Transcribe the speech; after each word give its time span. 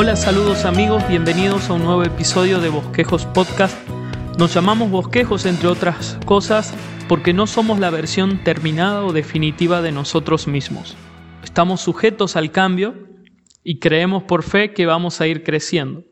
Hola, 0.00 0.14
saludos 0.14 0.64
amigos, 0.64 1.02
bienvenidos 1.08 1.68
a 1.68 1.72
un 1.72 1.82
nuevo 1.82 2.04
episodio 2.04 2.60
de 2.60 2.68
Bosquejos 2.68 3.26
Podcast. 3.26 3.76
Nos 4.38 4.54
llamamos 4.54 4.92
Bosquejos, 4.92 5.44
entre 5.44 5.66
otras 5.66 6.16
cosas, 6.24 6.72
porque 7.08 7.32
no 7.32 7.48
somos 7.48 7.80
la 7.80 7.90
versión 7.90 8.44
terminada 8.44 9.04
o 9.04 9.12
definitiva 9.12 9.82
de 9.82 9.90
nosotros 9.90 10.46
mismos. 10.46 10.96
Estamos 11.42 11.80
sujetos 11.80 12.36
al 12.36 12.52
cambio 12.52 12.94
y 13.64 13.80
creemos 13.80 14.22
por 14.22 14.44
fe 14.44 14.72
que 14.72 14.86
vamos 14.86 15.20
a 15.20 15.26
ir 15.26 15.42
creciendo. 15.42 16.04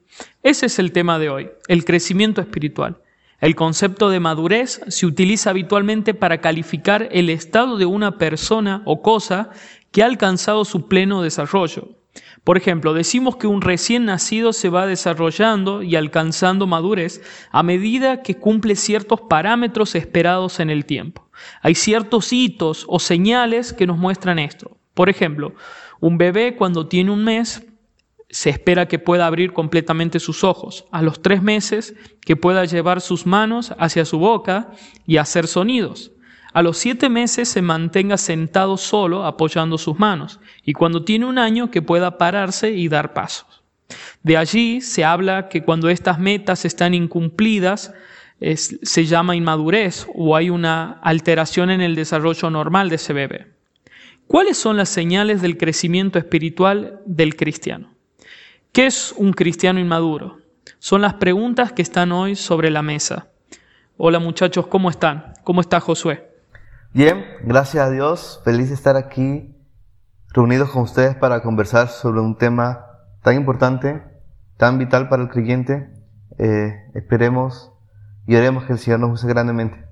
Ese 0.43 0.67
es 0.67 0.81
el 0.81 0.91
tema 0.91 1.21
de 1.21 1.29
hoy, 1.29 1.51
el 1.69 1.85
crecimiento 1.85 2.41
espiritual. 2.41 3.01
El 3.41 3.55
concepto 3.55 4.11
de 4.11 4.19
madurez 4.19 4.81
se 4.89 5.07
utiliza 5.07 5.51
habitualmente 5.51 6.13
para 6.13 6.41
calificar 6.41 7.09
el 7.13 7.31
estado 7.31 7.77
de 7.79 7.87
una 7.87 8.19
persona 8.19 8.83
o 8.85 9.01
cosa 9.01 9.51
que 9.93 10.03
ha 10.03 10.07
alcanzado 10.07 10.65
su 10.65 10.89
pleno 10.89 11.23
desarrollo. 11.23 11.96
Por 12.45 12.57
ejemplo, 12.57 12.95
decimos 12.95 13.37
que 13.37 13.47
un 13.47 13.61
recién 13.61 14.05
nacido 14.05 14.53
se 14.53 14.69
va 14.69 14.87
desarrollando 14.87 15.83
y 15.83 15.97
alcanzando 15.97 16.67
madurez 16.67 17.23
a 17.51 17.63
medida 17.63 18.23
que 18.23 18.37
cumple 18.37 18.77
ciertos 18.77 19.21
parámetros 19.23 19.95
esperados 19.95 20.61
en 20.61 20.71
el 20.71 20.85
tiempo. 20.85 21.29
Hay 21.63 21.75
ciertos 21.75 22.33
hitos 22.33 22.85
o 22.89 22.99
señales 22.99 23.73
que 23.73 23.87
nos 23.87 23.99
muestran 23.99 24.39
esto. 24.39 24.77
Por 24.95 25.09
ejemplo, 25.09 25.55
un 26.01 26.19
bebé 26.19 26.57
cuando 26.57 26.87
tiene 26.87 27.11
un 27.11 27.25
mes 27.25 27.67
se 28.29 28.51
espera 28.51 28.89
que 28.89 28.99
pueda 28.99 29.27
abrir 29.27 29.53
completamente 29.53 30.19
sus 30.19 30.43
ojos. 30.45 30.85
A 30.91 31.03
los 31.03 31.23
tres 31.23 31.43
meses, 31.43 31.95
que 32.21 32.37
pueda 32.37 32.65
llevar 32.65 33.01
sus 33.01 33.25
manos 33.27 33.73
hacia 33.79 34.05
su 34.05 34.19
boca 34.19 34.71
y 35.07 35.17
hacer 35.17 35.47
sonidos. 35.47 36.13
A 36.57 36.63
los 36.63 36.79
siete 36.79 37.11
meses 37.11 37.51
se 37.51 37.61
mantenga 37.61 38.17
sentado 38.17 38.79
solo 38.79 39.27
apoyando 39.27 39.77
sus 39.77 39.99
manos. 39.99 40.41
Y 40.65 40.73
cuando 40.73 41.05
tiene 41.05 41.27
un 41.27 41.37
año, 41.37 41.71
que 41.71 41.83
pueda 41.83 42.17
pararse 42.17 42.71
y 42.71 42.89
dar 42.89 43.13
pasos. 43.13 43.63
De 44.23 44.39
allí 44.39 44.81
se 44.81 45.05
habla 45.05 45.51
que 45.51 45.65
cuando 45.65 45.91
estas 45.91 46.19
metas 46.19 46.65
están 46.65 46.95
incumplidas, 46.95 47.93
se 48.41 49.05
llama 49.05 49.37
inmadurez 49.37 50.07
o 50.15 50.35
hay 50.35 50.49
una 50.49 50.93
alteración 51.03 51.69
en 51.69 51.83
el 51.83 51.95
desarrollo 51.95 52.49
normal 52.49 52.89
de 52.89 52.97
ese 52.97 53.13
bebé. 53.13 53.49
¿Cuáles 54.27 54.57
son 54.57 54.79
las 54.79 54.89
señales 54.89 55.43
del 55.43 55.59
crecimiento 55.59 56.19
espiritual 56.19 57.03
del 57.05 57.37
cristiano? 57.37 57.93
¿Qué 58.73 58.87
es 58.87 59.13
un 59.19 59.35
cristiano 59.35 59.79
inmaduro? 59.79 60.39
Son 60.79 61.03
las 61.03 61.13
preguntas 61.13 61.73
que 61.73 61.83
están 61.83 62.13
hoy 62.13 62.35
sobre 62.35 62.71
la 62.71 62.81
mesa. 62.81 63.29
Hola 63.99 64.21
muchachos, 64.21 64.69
¿cómo 64.69 64.89
están? 64.89 65.35
¿Cómo 65.45 65.61
está 65.61 65.81
Josué? 65.81 66.35
Bien, 66.97 67.27
gracias 67.43 67.87
a 67.87 67.91
Dios, 67.91 68.41
feliz 68.43 68.71
de 68.71 68.75
estar 68.75 68.97
aquí 68.97 69.55
reunidos 70.33 70.71
con 70.71 70.85
ustedes 70.85 71.15
para 71.15 71.43
conversar 71.43 71.89
sobre 71.89 72.21
un 72.21 72.39
tema 72.39 72.87
tan 73.23 73.37
importante, 73.37 74.03
tan 74.57 74.79
vital 74.79 75.11
para 75.11 75.23
el 75.23 75.29
creyente. 75.29 75.91
Eh, 76.39 76.73
esperemos 76.95 77.71
y 78.27 78.35
oremos 78.35 78.65
que 78.65 78.73
el 78.73 78.79
Señor 78.79 79.01
nos 79.01 79.11
use 79.13 79.29
grandemente. 79.29 79.85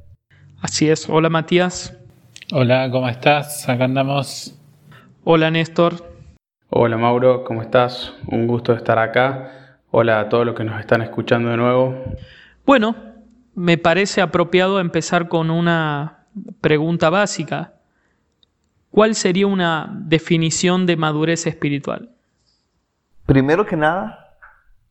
Así 0.63 0.89
es. 0.89 1.07
Hola 1.11 1.29
Matías. 1.29 1.95
Hola, 2.55 2.91
¿cómo 2.91 3.07
estás? 3.07 3.69
Acá 3.69 3.85
andamos. 3.85 4.59
Hola 5.25 5.51
Néstor. 5.51 5.97
Hola 6.71 6.97
Mauro, 6.97 7.45
¿cómo 7.45 7.61
estás? 7.61 8.15
Un 8.29 8.47
gusto 8.47 8.73
estar 8.73 8.99
acá. 8.99 9.83
Hola 9.91 10.21
a 10.21 10.31
todos 10.31 10.47
los 10.47 10.55
que 10.55 10.65
nos 10.65 10.81
están 10.81 11.03
escuchando 11.03 11.51
de 11.51 11.59
nuevo. 11.59 12.03
Bueno, 12.65 12.97
me 13.55 13.77
parece 13.77 14.23
apropiado 14.23 14.81
empezar 14.81 15.29
con 15.29 15.51
una 15.51 16.24
pregunta 16.61 17.11
básica. 17.11 17.75
¿Cuál 18.91 19.15
sería 19.15 19.47
una 19.47 19.93
definición 20.07 20.87
de 20.87 20.97
madurez 20.97 21.47
espiritual? 21.47 22.11
Primero 23.27 23.67
que 23.67 23.77
nada, 23.77 24.37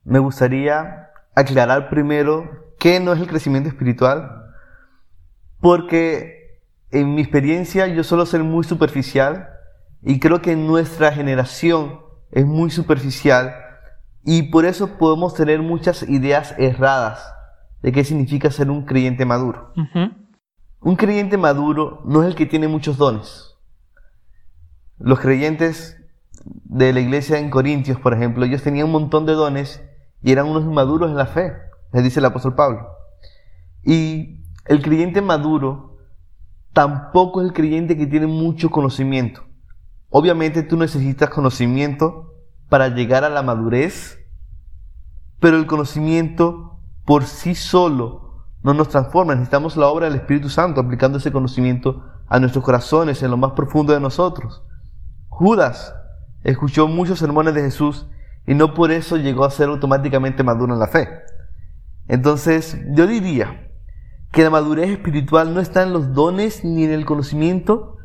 me 0.04 0.20
gustaría 0.20 1.10
aclarar 1.36 1.90
primero 1.90 2.76
qué 2.80 3.00
no 3.00 3.14
es 3.14 3.20
el 3.20 3.28
crecimiento 3.28 3.70
espiritual, 3.70 4.30
porque 5.60 6.60
en 6.92 7.16
mi 7.16 7.22
experiencia 7.22 7.88
yo 7.88 8.04
suelo 8.04 8.26
ser 8.26 8.44
muy 8.44 8.64
superficial 8.64 9.50
y 10.02 10.20
creo 10.20 10.42
que 10.42 10.56
nuestra 10.56 11.12
generación 11.12 12.02
es 12.32 12.46
muy 12.46 12.72
superficial 12.72 13.56
y 14.26 14.44
por 14.44 14.66
eso 14.66 14.98
podemos 14.98 15.34
tener 15.34 15.62
muchas 15.62 16.04
ideas 16.04 16.56
erradas 16.58 17.26
de 17.82 17.92
qué 17.92 18.04
significa 18.04 18.52
ser 18.52 18.70
un 18.70 18.86
creyente 18.86 19.26
maduro. 19.26 19.74
Un 20.84 20.98
creyente 20.98 21.38
maduro 21.38 22.02
no 22.04 22.24
es 22.24 22.28
el 22.28 22.36
que 22.36 22.46
tiene 22.46 22.68
muchos 22.68 22.98
dones. 22.98 23.56
Los 25.00 25.22
creyentes 25.22 25.98
de 26.44 26.92
la 26.92 27.00
iglesia 27.00 27.40
en 27.40 27.50
Corintios, 27.50 27.98
por 28.02 28.14
ejemplo, 28.14 28.44
ellos 28.44 28.64
tenían 28.64 28.88
un 28.88 28.92
montón 28.92 29.26
de 29.26 29.32
dones 29.32 29.82
y 30.22 30.34
eran 30.34 30.48
unos 30.48 30.66
maduros 30.66 31.10
en 31.10 31.16
la 31.16 31.26
fe, 31.26 31.54
les 31.94 32.04
dice 32.04 32.20
el 32.20 32.26
apóstol 32.26 32.56
Pablo. 32.56 32.86
Y 33.82 34.44
el 34.66 34.82
creyente 34.82 35.22
maduro 35.22 36.00
tampoco 36.74 37.42
es 37.42 37.48
el 37.48 37.54
creyente 37.54 37.98
que 37.98 38.08
tiene 38.08 38.28
mucho 38.28 38.70
conocimiento. 38.70 39.46
Obviamente 40.10 40.64
tú 40.64 40.76
necesitas 40.76 41.30
conocimiento 41.30 42.34
para 42.68 42.90
llegar 42.90 43.24
a 43.24 43.30
la 43.30 43.42
madurez, 43.42 44.20
pero 45.40 45.56
el 45.56 45.66
conocimiento 45.66 46.80
por 47.06 47.24
sí 47.24 47.56
solo 47.56 48.23
no 48.64 48.74
nos 48.74 48.90
transforma. 48.90 49.36
Necesitamos 49.36 49.78
la 49.78 49.88
obra 49.88 50.08
del 50.08 50.16
Espíritu 50.16 50.50
Santo 50.50 50.82
aplicando 50.82 51.18
ese 51.18 51.32
conocimiento 51.32 52.04
a 52.28 52.40
nuestros 52.40 52.64
corazones, 52.64 53.22
en 53.22 53.32
lo 53.32 53.38
más 53.38 53.52
profundo 53.52 53.94
de 53.94 54.00
nosotros. 54.00 54.64
Judas 55.28 55.94
escuchó 56.44 56.88
muchos 56.88 57.20
sermones 57.20 57.54
de 57.54 57.62
Jesús 57.62 58.08
y 58.48 58.56
no 58.56 58.74
por 58.74 58.92
eso 58.92 59.18
llegó 59.18 59.46
a 59.46 59.52
ser 59.52 59.70
automáticamente 59.70 60.44
maduro 60.44 60.74
en 60.74 60.80
la 60.80 60.88
fe. 60.88 61.10
Entonces, 62.08 62.78
yo 62.92 63.08
diría 63.08 63.70
que 64.32 64.44
la 64.44 64.50
madurez 64.50 64.90
espiritual 64.90 65.54
no 65.54 65.60
está 65.60 65.84
en 65.84 65.94
los 65.94 66.14
dones 66.14 66.64
ni 66.64 66.84
en 66.84 66.92
el 66.92 67.06
conocimiento, 67.06 67.98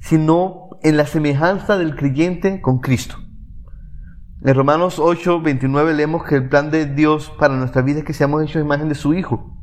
sino 0.00 0.70
en 0.82 0.96
la 0.96 1.06
semejanza 1.06 1.78
del 1.78 1.96
creyente 1.96 2.60
con 2.60 2.78
Cristo. 2.78 3.16
En 4.42 4.54
Romanos 4.54 4.98
8, 4.98 5.40
29 5.40 5.94
leemos 5.94 6.24
que 6.24 6.36
el 6.36 6.48
plan 6.48 6.70
de 6.70 6.86
Dios 6.86 7.32
para 7.38 7.56
nuestra 7.56 7.82
vida 7.82 8.00
es 8.00 8.04
que 8.04 8.12
seamos 8.12 8.42
hechos 8.42 8.62
imagen 8.62 8.88
de 8.88 8.94
su 8.94 9.14
Hijo. 9.14 9.54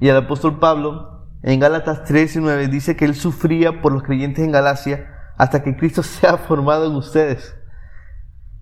Y 0.00 0.08
el 0.08 0.16
apóstol 0.16 0.58
Pablo 0.58 1.28
en 1.42 1.60
Gálatas 1.60 2.04
3 2.04 2.36
y 2.36 2.40
9 2.40 2.68
dice 2.68 2.96
que 2.96 3.04
él 3.04 3.14
sufría 3.14 3.80
por 3.80 3.92
los 3.92 4.02
creyentes 4.02 4.44
en 4.44 4.52
Galacia 4.52 5.08
hasta 5.36 5.62
que 5.62 5.76
Cristo 5.76 6.02
sea 6.04 6.36
formado 6.36 6.86
en 6.86 6.96
ustedes. 6.96 7.56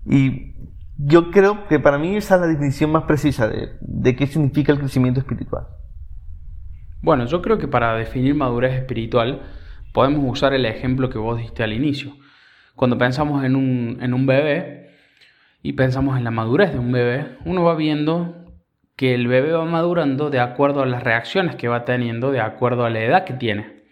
Y 0.05 0.53
yo 0.97 1.31
creo 1.31 1.67
que 1.67 1.79
para 1.79 1.97
mí 1.97 2.15
esa 2.15 2.35
es 2.35 2.41
la 2.41 2.47
definición 2.47 2.91
más 2.91 3.03
precisa 3.03 3.47
de, 3.47 3.71
de 3.81 4.15
qué 4.15 4.27
significa 4.27 4.71
el 4.71 4.79
crecimiento 4.79 5.19
espiritual. 5.19 5.67
Bueno, 7.01 7.25
yo 7.25 7.41
creo 7.41 7.57
que 7.57 7.67
para 7.67 7.95
definir 7.95 8.35
madurez 8.35 8.73
espiritual, 8.73 9.41
podemos 9.93 10.21
usar 10.29 10.53
el 10.53 10.65
ejemplo 10.65 11.09
que 11.09 11.17
vos 11.17 11.37
diste 11.37 11.63
al 11.63 11.73
inicio. 11.73 12.13
Cuando 12.75 12.97
pensamos 12.97 13.43
en 13.43 13.55
un, 13.55 13.97
en 14.01 14.13
un 14.13 14.25
bebé 14.25 14.89
y 15.63 15.73
pensamos 15.73 16.17
en 16.17 16.23
la 16.23 16.31
madurez 16.31 16.73
de 16.73 16.79
un 16.79 16.91
bebé, 16.91 17.37
uno 17.45 17.63
va 17.63 17.75
viendo 17.75 18.44
que 18.95 19.13
el 19.13 19.27
bebé 19.27 19.51
va 19.51 19.65
madurando 19.65 20.29
de 20.29 20.39
acuerdo 20.39 20.81
a 20.81 20.85
las 20.85 21.03
reacciones 21.03 21.55
que 21.55 21.67
va 21.67 21.85
teniendo, 21.85 22.31
de 22.31 22.39
acuerdo 22.39 22.85
a 22.85 22.89
la 22.89 23.01
edad 23.01 23.25
que 23.25 23.33
tiene. 23.33 23.83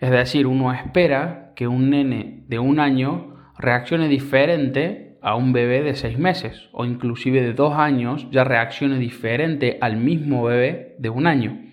Es 0.00 0.10
decir, 0.10 0.46
uno 0.46 0.72
espera 0.72 1.52
que 1.56 1.66
un 1.66 1.90
nene 1.90 2.44
de 2.48 2.58
un 2.58 2.80
año 2.80 3.36
reaccione 3.58 4.08
diferente 4.08 5.18
a 5.22 5.36
un 5.36 5.52
bebé 5.52 5.82
de 5.82 5.94
seis 5.94 6.18
meses 6.18 6.68
o 6.72 6.84
inclusive 6.84 7.40
de 7.40 7.54
dos 7.54 7.74
años 7.74 8.28
ya 8.30 8.44
reaccione 8.44 8.98
diferente 8.98 9.78
al 9.80 9.96
mismo 9.96 10.44
bebé 10.44 10.96
de 10.98 11.08
un 11.08 11.26
año 11.26 11.64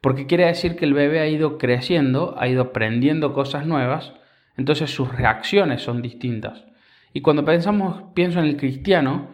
porque 0.00 0.26
quiere 0.26 0.46
decir 0.46 0.76
que 0.76 0.84
el 0.84 0.94
bebé 0.94 1.20
ha 1.20 1.26
ido 1.26 1.58
creciendo, 1.58 2.34
ha 2.38 2.48
ido 2.48 2.62
aprendiendo 2.62 3.32
cosas 3.32 3.66
nuevas, 3.66 4.14
entonces 4.56 4.90
sus 4.90 5.12
reacciones 5.12 5.82
son 5.82 6.02
distintas. 6.02 6.64
Y 7.12 7.20
cuando 7.20 7.44
pensamos, 7.44 8.04
pienso 8.14 8.38
en 8.38 8.46
el 8.46 8.56
cristiano, 8.56 9.28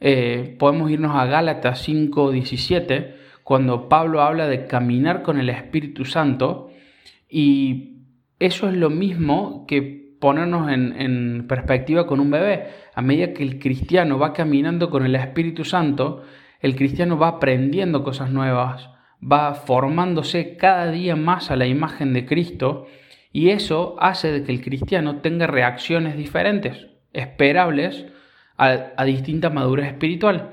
eh, 0.00 0.56
podemos 0.58 0.90
irnos 0.90 1.14
a 1.14 1.26
Gálatas 1.26 1.86
5:17, 1.86 3.14
cuando 3.44 3.88
Pablo 3.88 4.22
habla 4.22 4.48
de 4.48 4.66
caminar 4.66 5.22
con 5.22 5.38
el 5.38 5.50
Espíritu 5.50 6.04
Santo, 6.04 6.70
y 7.28 8.04
eso 8.38 8.68
es 8.68 8.76
lo 8.76 8.90
mismo 8.90 9.66
que 9.66 10.16
ponernos 10.20 10.70
en, 10.70 11.00
en 11.00 11.46
perspectiva 11.46 12.06
con 12.06 12.20
un 12.20 12.30
bebé. 12.30 12.68
A 12.94 13.02
medida 13.02 13.32
que 13.32 13.42
el 13.42 13.58
cristiano 13.58 14.18
va 14.18 14.32
caminando 14.32 14.90
con 14.90 15.04
el 15.04 15.14
Espíritu 15.14 15.64
Santo, 15.64 16.24
el 16.60 16.76
cristiano 16.76 17.18
va 17.18 17.28
aprendiendo 17.28 18.02
cosas 18.02 18.30
nuevas, 18.30 18.90
va 19.20 19.54
formándose 19.54 20.56
cada 20.56 20.90
día 20.90 21.16
más 21.16 21.50
a 21.50 21.56
la 21.56 21.66
imagen 21.66 22.12
de 22.12 22.26
Cristo 22.26 22.86
y 23.32 23.50
eso 23.50 23.96
hace 24.00 24.32
de 24.32 24.42
que 24.42 24.52
el 24.52 24.60
cristiano 24.60 25.20
tenga 25.20 25.46
reacciones 25.46 26.16
diferentes, 26.16 26.88
esperables 27.12 28.06
a, 28.60 29.04
distinta 29.04 29.50
madurez 29.50 29.86
espiritual. 29.86 30.50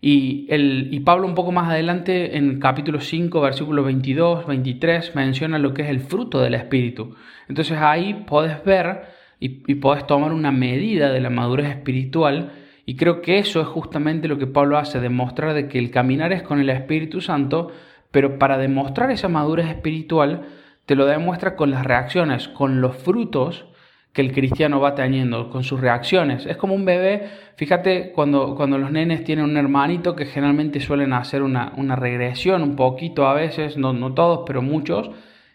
Y, 0.00 0.46
el, 0.48 0.88
y 0.92 1.00
Pablo 1.00 1.26
un 1.26 1.34
poco 1.34 1.52
más 1.52 1.68
adelante 1.68 2.36
en 2.36 2.58
capítulo 2.60 3.00
5, 3.00 3.40
versículo 3.40 3.82
22, 3.82 4.46
23, 4.46 5.14
menciona 5.14 5.58
lo 5.58 5.74
que 5.74 5.82
es 5.82 5.88
el 5.88 6.00
fruto 6.00 6.40
del 6.40 6.54
Espíritu. 6.54 7.16
Entonces 7.48 7.76
ahí 7.78 8.24
podés 8.26 8.64
ver 8.64 9.02
y, 9.40 9.62
y 9.70 9.74
podés 9.74 10.06
tomar 10.06 10.32
una 10.32 10.52
medida 10.52 11.12
de 11.12 11.20
la 11.20 11.30
madurez 11.30 11.68
espiritual 11.68 12.52
Y 12.86 12.96
creo 12.96 13.20
que 13.20 13.38
eso 13.38 13.60
es 13.60 13.66
justamente 13.66 14.28
lo 14.28 14.38
que 14.38 14.46
Pablo 14.46 14.78
hace, 14.78 15.00
demostrar 15.00 15.54
de 15.54 15.68
que 15.68 15.78
el 15.78 15.90
caminar 15.90 16.32
es 16.32 16.42
con 16.42 16.60
el 16.60 16.70
Espíritu 16.70 17.20
Santo, 17.20 17.72
pero 18.10 18.38
para 18.38 18.58
demostrar 18.58 19.10
esa 19.10 19.28
madurez 19.28 19.68
espiritual, 19.68 20.46
te 20.86 20.94
lo 20.96 21.06
demuestra 21.06 21.56
con 21.56 21.70
las 21.70 21.84
reacciones, 21.84 22.48
con 22.48 22.80
los 22.80 22.96
frutos 22.96 23.66
que 24.12 24.22
el 24.22 24.32
cristiano 24.32 24.80
va 24.80 24.94
teniendo, 24.94 25.50
con 25.50 25.62
sus 25.62 25.80
reacciones. 25.80 26.46
Es 26.46 26.56
como 26.56 26.74
un 26.74 26.84
bebé, 26.84 27.28
fíjate 27.56 28.12
cuando, 28.12 28.54
cuando 28.56 28.78
los 28.78 28.90
nenes 28.90 29.24
tienen 29.24 29.44
un 29.44 29.56
hermanito 29.56 30.16
que 30.16 30.26
generalmente 30.26 30.80
suelen 30.80 31.12
hacer 31.12 31.42
una, 31.42 31.72
regresión 31.96 32.62
un 32.62 32.76
poquito 32.76 33.26
a 33.26 33.34
veces, 33.34 33.76
no, 33.76 33.92
no 33.92 34.12
todos, 34.14 34.42
pero 34.46 34.62
muchos, 34.62 35.10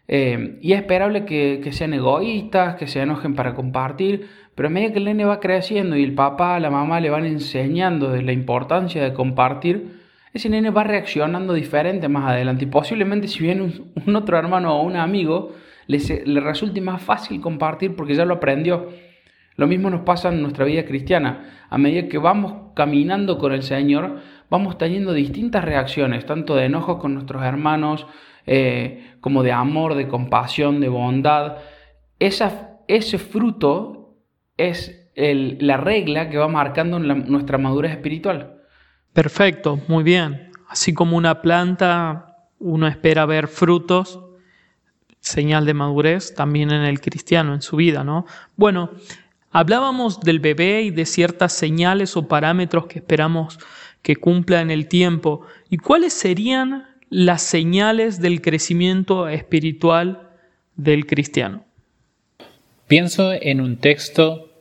eh, 0.08 0.60
y 0.62 0.74
es 0.74 0.80
esperable 0.80 1.26
que, 1.26 1.60
que, 1.64 1.72
sean 1.72 1.94
egoístas, 1.94 2.76
que 2.76 2.88
se 2.88 3.02
enojen 3.02 3.36
para 3.36 3.56
compartir, 3.56 4.28
pero 4.56 4.68
a 4.68 4.72
medida 4.72 4.94
que 4.94 5.00
el 5.00 5.06
nene 5.06 5.26
va 5.26 5.40
creciendo 5.40 5.98
y 5.98 6.04
el 6.04 6.14
papá, 6.14 6.60
la 6.60 6.70
mamá 6.70 7.00
le 7.02 7.10
van 7.10 7.26
enseñando 7.26 8.16
la 8.16 8.32
importancia 8.32 9.04
de 9.04 9.14
compartir, 9.14 10.06
ese 10.36 10.50
nene 10.50 10.70
va 10.70 10.84
reaccionando 10.84 11.54
diferente 11.54 12.10
más 12.10 12.30
adelante 12.30 12.66
y 12.66 12.68
posiblemente 12.68 13.30
si 13.30 13.40
viene 13.40 13.72
un, 14.06 14.16
otro 14.16 14.38
hermano 14.38 14.78
o 14.78 14.84
un 14.84 14.98
amigo, 14.98 15.54
le, 15.88 16.26
le 16.26 16.40
resulte 16.40 16.82
más 16.82 17.02
fácil 17.02 17.42
compartir 17.42 17.96
porque 17.96 18.16
ya 18.16 18.26
lo 18.26 18.36
aprendió. 18.36 18.90
Lo 19.56 19.68
mismo 19.68 19.90
nos 19.90 20.02
pasa 20.02 20.30
en 20.30 20.42
nuestra 20.42 20.66
vida 20.66 20.86
cristiana. 20.86 21.66
A 21.70 21.78
medida 21.78 22.08
que 22.08 22.18
vamos 22.18 22.74
caminando 22.76 23.38
con 23.38 23.54
el 23.54 23.64
Señor, 23.64 24.20
vamos 24.50 24.78
teniendo 24.78 25.14
distintas 25.14 25.64
reacciones, 25.64 26.26
tanto 26.26 26.56
de 26.56 26.66
enojos 26.66 26.98
con 26.98 27.14
nuestros 27.14 27.44
hermanos, 27.44 28.06
eh, 28.46 29.16
como 29.22 29.44
de 29.44 29.52
amor, 29.52 29.96
de 29.96 30.08
compasión, 30.08 30.82
de 30.82 30.90
bondad. 30.90 31.58
Esa, 32.20 32.80
ese 32.88 33.18
fruto 33.18 34.18
es 34.58 35.02
la 35.16 35.78
regla 35.78 36.30
que 36.30 36.38
va 36.38 36.50
marcando 36.50 37.00
nuestra 37.00 37.58
madurez 37.58 37.92
espiritual. 37.92 38.58
Perfecto, 39.14 39.80
muy 39.88 40.04
bien. 40.04 40.52
Así 40.68 40.94
como 40.94 41.16
una 41.16 41.42
planta, 41.42 42.36
uno 42.60 42.88
espera 42.88 43.26
ver 43.26 43.48
frutos, 43.48 44.20
señal 45.26 45.66
de 45.66 45.74
madurez, 45.74 46.36
también 46.36 46.72
en 46.72 46.84
el 46.84 47.02
cristiano, 47.02 47.56
en 47.56 47.64
su 47.64 47.78
vida, 47.78 48.04
¿no? 48.04 48.28
Bueno, 48.56 48.92
hablábamos 49.52 50.22
del 50.22 50.40
bebé 50.40 50.84
y 50.84 50.92
de 50.92 51.06
ciertas 51.06 51.52
señales 51.52 52.16
o 52.16 52.28
parámetros 52.28 52.86
que 52.86 53.00
esperamos 53.00 53.58
que 54.04 54.16
cumpla 54.16 54.62
en 54.62 54.70
el 54.70 54.88
tiempo. 54.88 55.42
¿Y 55.68 55.78
cuáles 55.78 56.14
serían 56.14 56.86
las 57.10 57.42
señales 57.42 58.22
del 58.22 58.40
crecimiento 58.40 59.28
espiritual 59.28 60.30
del 60.76 61.08
cristiano? 61.08 61.66
Pienso 62.88 63.34
en 63.34 63.62
un 63.62 63.78
texto, 63.78 64.52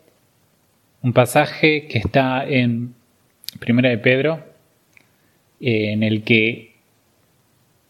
un 1.03 1.13
pasaje 1.13 1.89
que 1.89 1.99
está 1.99 2.43
en 2.47 2.95
Primera 3.61 3.91
de 3.91 3.99
Pedro, 3.99 4.43
en 5.61 6.03
el 6.03 6.25
que 6.25 6.75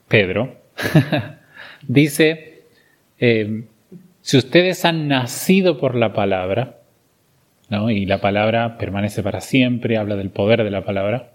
Pedro 0.09 0.57
dice, 1.89 2.54
eh, 3.19 3.65
si 4.21 4.39
ustedes 4.39 4.85
han 4.85 5.09
nacido 5.09 5.79
por 5.79 5.95
la 5.95 6.13
palabra, 6.13 6.79
y 7.91 8.07
la 8.07 8.21
palabra 8.21 8.79
permanece 8.79 9.23
para 9.23 9.41
siempre, 9.41 9.97
habla 9.97 10.17
del 10.17 10.31
poder 10.31 10.65
de 10.65 10.71
la 10.71 10.85
palabra, 10.85 11.33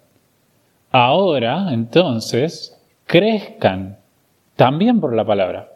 ahora 0.91 1.73
entonces 1.73 2.79
crezcan 3.05 3.97
también 4.55 5.01
por 5.01 5.15
la 5.15 5.25
palabra. 5.25 5.69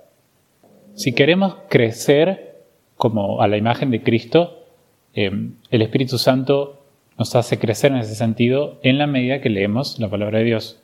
Si 0.96 1.14
queremos 1.14 1.56
crecer 1.70 2.64
como 2.98 3.42
a 3.42 3.48
la 3.48 3.58
imagen 3.58 3.92
de 3.92 4.04
Cristo, 4.04 4.66
eh, 5.14 5.32
el 5.70 5.82
Espíritu 5.82 6.18
Santo 6.18 6.84
nos 7.18 7.36
hace 7.36 7.60
crecer 7.60 7.92
en 7.92 7.98
ese 7.98 8.16
sentido 8.16 8.80
en 8.84 8.98
la 8.98 9.08
medida 9.08 9.42
que 9.42 9.50
leemos 9.50 10.00
la 10.00 10.10
palabra 10.10 10.40
de 10.40 10.46
Dios. 10.46 10.83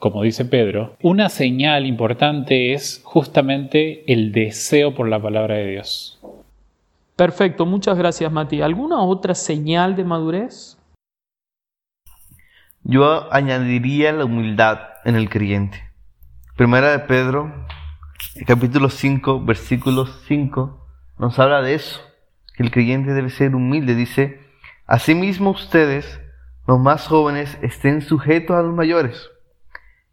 Como 0.00 0.22
dice 0.22 0.46
Pedro, 0.46 0.96
una 1.02 1.28
señal 1.28 1.84
importante 1.84 2.72
es 2.72 3.02
justamente 3.04 4.10
el 4.10 4.32
deseo 4.32 4.94
por 4.94 5.06
la 5.06 5.20
palabra 5.20 5.56
de 5.56 5.72
Dios. 5.72 6.18
Perfecto, 7.16 7.66
muchas 7.66 7.98
gracias 7.98 8.32
Mati. 8.32 8.62
¿Alguna 8.62 9.02
otra 9.02 9.34
señal 9.34 9.96
de 9.96 10.04
madurez? 10.04 10.78
Yo 12.82 13.30
añadiría 13.30 14.10
la 14.12 14.24
humildad 14.24 14.78
en 15.04 15.16
el 15.16 15.28
creyente. 15.28 15.92
Primera 16.56 16.92
de 16.92 17.00
Pedro, 17.00 17.52
capítulo 18.46 18.88
5, 18.88 19.44
versículo 19.44 20.06
5, 20.06 20.82
nos 21.18 21.38
habla 21.38 21.60
de 21.60 21.74
eso, 21.74 22.00
que 22.56 22.62
el 22.62 22.70
creyente 22.70 23.12
debe 23.12 23.28
ser 23.28 23.54
humilde. 23.54 23.94
Dice, 23.94 24.40
Asimismo 24.86 25.50
ustedes, 25.50 26.22
los 26.66 26.80
más 26.80 27.06
jóvenes, 27.06 27.58
estén 27.60 28.00
sujetos 28.00 28.56
a 28.56 28.62
los 28.62 28.74
mayores. 28.74 29.30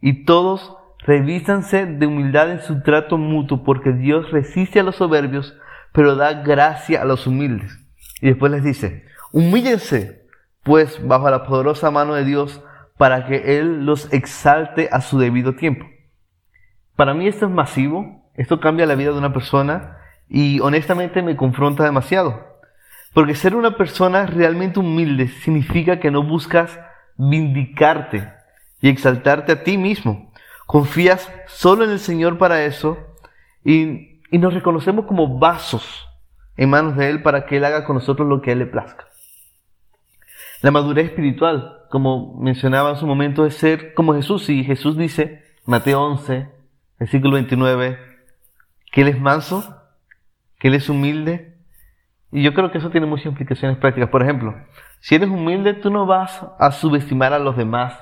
Y 0.02 0.26
todos 0.26 0.78
revísanse 1.00 1.86
de 1.86 2.06
humildad 2.06 2.52
en 2.52 2.62
su 2.62 2.82
trato 2.82 3.18
mutuo, 3.18 3.64
porque 3.64 3.94
Dios 3.94 4.30
resiste 4.32 4.80
a 4.80 4.84
los 4.84 4.98
soberbios, 4.98 5.56
pero 5.94 6.16
da 6.16 6.34
gracia 6.44 7.02
a 7.02 7.06
los 7.06 7.28
humildes. 7.28 7.72
Y 8.22 8.28
después 8.28 8.52
les 8.52 8.64
dice, 8.64 9.06
humíllense, 9.32 10.26
pues, 10.64 11.06
bajo 11.06 11.30
la 11.30 11.46
poderosa 11.46 11.92
mano 11.92 12.14
de 12.14 12.26
Dios, 12.26 12.62
para 12.98 13.26
que 13.26 13.58
Él 13.58 13.86
los 13.86 14.12
exalte 14.12 14.90
a 14.92 15.02
su 15.02 15.20
debido 15.20 15.56
tiempo. 15.56 15.86
Para 16.96 17.14
mí 17.14 17.28
esto 17.28 17.46
es 17.46 17.52
masivo, 17.52 18.32
esto 18.36 18.60
cambia 18.60 18.86
la 18.86 18.96
vida 18.96 19.12
de 19.12 19.18
una 19.20 19.34
persona 19.34 19.98
y 20.28 20.60
honestamente 20.60 21.22
me 21.22 21.36
confronta 21.36 21.84
demasiado. 21.84 22.58
Porque 23.14 23.36
ser 23.36 23.56
una 23.56 23.78
persona 23.78 24.26
realmente 24.26 24.80
humilde 24.80 25.28
significa 25.28 26.00
que 26.00 26.12
no 26.12 26.24
buscas 26.24 26.80
vindicarte 27.18 28.37
y 28.82 28.90
exaltarte 28.90 29.52
a 29.52 29.64
ti 29.64 29.78
mismo. 29.78 30.32
Confías 30.66 31.32
solo 31.48 31.84
en 31.84 31.92
el 31.92 32.00
Señor 32.00 32.38
para 32.38 32.64
eso 32.64 32.98
y, 33.64 34.16
nos 34.32 34.54
reconocemos 34.54 35.06
como 35.06 35.40
vasos 35.40 36.06
en 36.58 36.70
manos 36.70 36.98
de 36.98 37.10
Él 37.10 37.22
para 37.22 37.46
que 37.46 37.58
Él 37.58 37.66
haga 37.66 37.86
con 37.86 37.96
nosotros 37.96 38.28
lo 38.28 38.42
que 38.42 38.52
Él 38.52 38.60
le 38.60 38.66
plazca. 38.66 39.08
La 40.62 40.72
madurez 40.72 41.06
espiritual, 41.06 41.84
como 41.90 42.38
mencionaba 42.40 42.90
en 42.90 42.98
su 42.98 43.08
momento, 43.08 43.46
es 43.46 43.56
ser 43.56 43.94
como 43.94 44.16
Jesús. 44.16 44.50
Y 44.50 44.64
Jesús 44.66 44.98
dice, 44.98 45.46
Mateo 45.66 46.02
11, 46.02 46.50
versículo 47.00 47.36
29, 47.36 48.00
que 48.92 49.02
Él 49.02 49.08
es 49.08 49.20
manso, 49.20 49.82
que 50.60 50.68
Él 50.68 50.74
es 50.74 50.90
humilde 50.90 51.58
y 52.32 52.44
yo 52.44 52.54
creo 52.54 52.72
que 52.72 52.78
eso 52.78 52.90
tiene 52.90 53.08
muchas 53.08 53.28
implicaciones 53.28 53.78
prácticas. 53.78 54.10
Por 54.10 54.22
ejemplo, 54.22 54.56
si 55.00 55.16
eres 55.16 55.30
humilde, 55.30 55.74
tú 55.74 55.90
no 55.90 56.06
vas 56.06 56.46
a 56.60 56.72
subestimar 56.72 57.34
a 57.34 57.40
los 57.40 57.56
demás, 57.56 57.98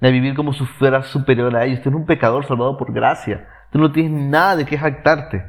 a 0.00 0.08
vivir 0.08 0.34
como 0.34 0.52
si 0.52 0.64
fueras 0.64 1.06
superior 1.08 1.54
a 1.56 1.64
ellos. 1.64 1.82
Tú 1.82 1.88
eres 1.88 2.00
un 2.00 2.06
pecador 2.06 2.46
salvado 2.46 2.76
por 2.76 2.92
gracia. 2.92 3.48
Tú 3.72 3.78
no 3.78 3.90
tienes 3.90 4.12
nada 4.12 4.56
de 4.56 4.64
qué 4.64 4.78
jactarte. 4.78 5.44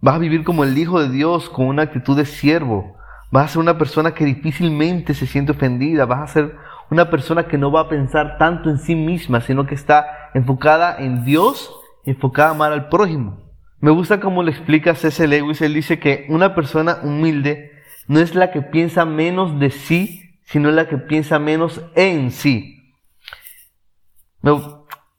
Vas 0.00 0.16
a 0.16 0.18
vivir 0.18 0.44
como 0.44 0.64
el 0.64 0.76
Hijo 0.76 1.00
de 1.00 1.08
Dios, 1.08 1.48
con 1.48 1.66
una 1.66 1.82
actitud 1.82 2.16
de 2.16 2.24
siervo. 2.24 2.96
Vas 3.30 3.44
a 3.44 3.48
ser 3.48 3.60
una 3.60 3.78
persona 3.78 4.12
que 4.12 4.24
difícilmente 4.24 5.14
se 5.14 5.26
siente 5.26 5.52
ofendida. 5.52 6.04
Vas 6.04 6.30
a 6.30 6.32
ser 6.32 6.56
una 6.90 7.10
persona 7.10 7.46
que 7.46 7.58
no 7.58 7.70
va 7.70 7.82
a 7.82 7.88
pensar 7.88 8.38
tanto 8.38 8.70
en 8.70 8.78
sí 8.78 8.94
misma, 8.94 9.40
sino 9.40 9.66
que 9.66 9.74
está 9.74 10.30
enfocada 10.34 10.96
en 10.98 11.24
Dios, 11.24 11.72
enfocada 12.04 12.48
a 12.48 12.52
amar 12.52 12.72
al 12.72 12.88
prójimo. 12.88 13.38
Me 13.80 13.90
gusta 13.90 14.20
cómo 14.20 14.42
le 14.42 14.50
explica 14.50 14.94
C.S. 14.94 15.26
Lewis. 15.26 15.62
Él 15.62 15.74
dice 15.74 15.98
que 15.98 16.26
una 16.28 16.54
persona 16.54 16.98
humilde 17.02 17.72
no 18.08 18.20
es 18.20 18.34
la 18.34 18.50
que 18.50 18.62
piensa 18.62 19.04
menos 19.04 19.58
de 19.58 19.70
sí, 19.70 20.38
sino 20.44 20.70
la 20.70 20.88
que 20.88 20.98
piensa 20.98 21.38
menos 21.38 21.84
en 21.94 22.30
sí. 22.30 22.75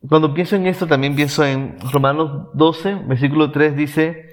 Cuando 0.08 0.34
pienso 0.34 0.56
en 0.56 0.68
esto, 0.68 0.88
también 0.88 1.16
pienso 1.16 1.44
en 1.44 1.76
Romanos 1.92 2.48
12, 2.54 2.96
versículo 3.08 3.52
3, 3.52 3.76
dice, 3.76 4.30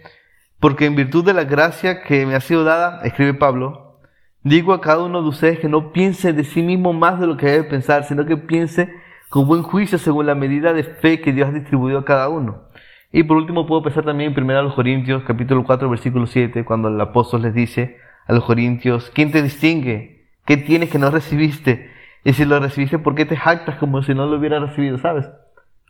porque 0.61 0.87
en 0.87 0.95
virtud 0.95 1.25
de 1.25 1.35
la 1.35 1.43
gracia 1.43 2.05
que 2.05 2.25
me 2.27 2.37
ha 2.37 2.41
sido 2.41 2.63
dada, 2.63 3.01
escribe 3.03 3.35
Pablo, 3.35 3.99
digo 4.43 4.73
a 4.73 4.81
cada 4.81 5.03
uno 5.03 5.21
de 5.23 5.29
ustedes 5.29 5.59
que 5.59 5.69
no 5.69 5.91
piense 5.91 6.33
de 6.33 6.45
sí 6.45 6.63
mismo 6.63 6.93
más 6.93 7.19
de 7.19 7.27
lo 7.27 7.37
que 7.37 7.47
debe 7.47 7.65
pensar, 7.65 8.05
sino 8.05 8.25
que 8.25 8.37
piense 8.37 8.89
con 9.31 9.49
buen 9.49 9.63
juicio 9.63 9.99
según 9.99 10.27
la 10.27 10.37
medida 10.37 10.73
de 10.73 10.85
fe 10.85 11.21
que 11.21 11.33
Dios 11.33 11.49
ha 11.49 11.53
distribuido 11.53 11.99
a 11.99 12.05
cada 12.05 12.29
uno. 12.29 12.69
Y 13.11 13.25
por 13.25 13.37
último 13.37 13.67
puedo 13.67 13.83
pensar 13.83 14.05
también 14.05 14.33
en 14.37 14.45
1 14.45 14.75
Corintios 14.77 15.25
capítulo 15.25 15.65
4 15.65 15.91
versículo 15.91 16.27
7 16.27 16.65
cuando 16.65 16.89
el 16.89 17.01
apóstol 17.01 17.43
les 17.43 17.55
dice 17.55 17.97
a 18.27 18.33
los 18.33 18.45
Corintios, 18.45 19.11
¿quién 19.13 19.33
te 19.33 19.43
distingue? 19.43 20.29
¿Qué 20.45 20.57
tienes 20.57 20.91
que 20.91 20.99
no 20.99 21.11
recibiste? 21.11 21.94
Y 22.25 22.33
si 22.33 22.45
lo 22.45 22.59
recibiste, 22.59 22.99
¿por 22.99 23.15
qué 23.15 23.27
te 23.27 23.37
jactas 23.37 23.77
como 23.79 24.03
si 24.03 24.15
no 24.15 24.27
lo 24.27 24.39
hubiera 24.39 24.59
recibido? 24.59 24.99
¿Sabes? 24.99 25.27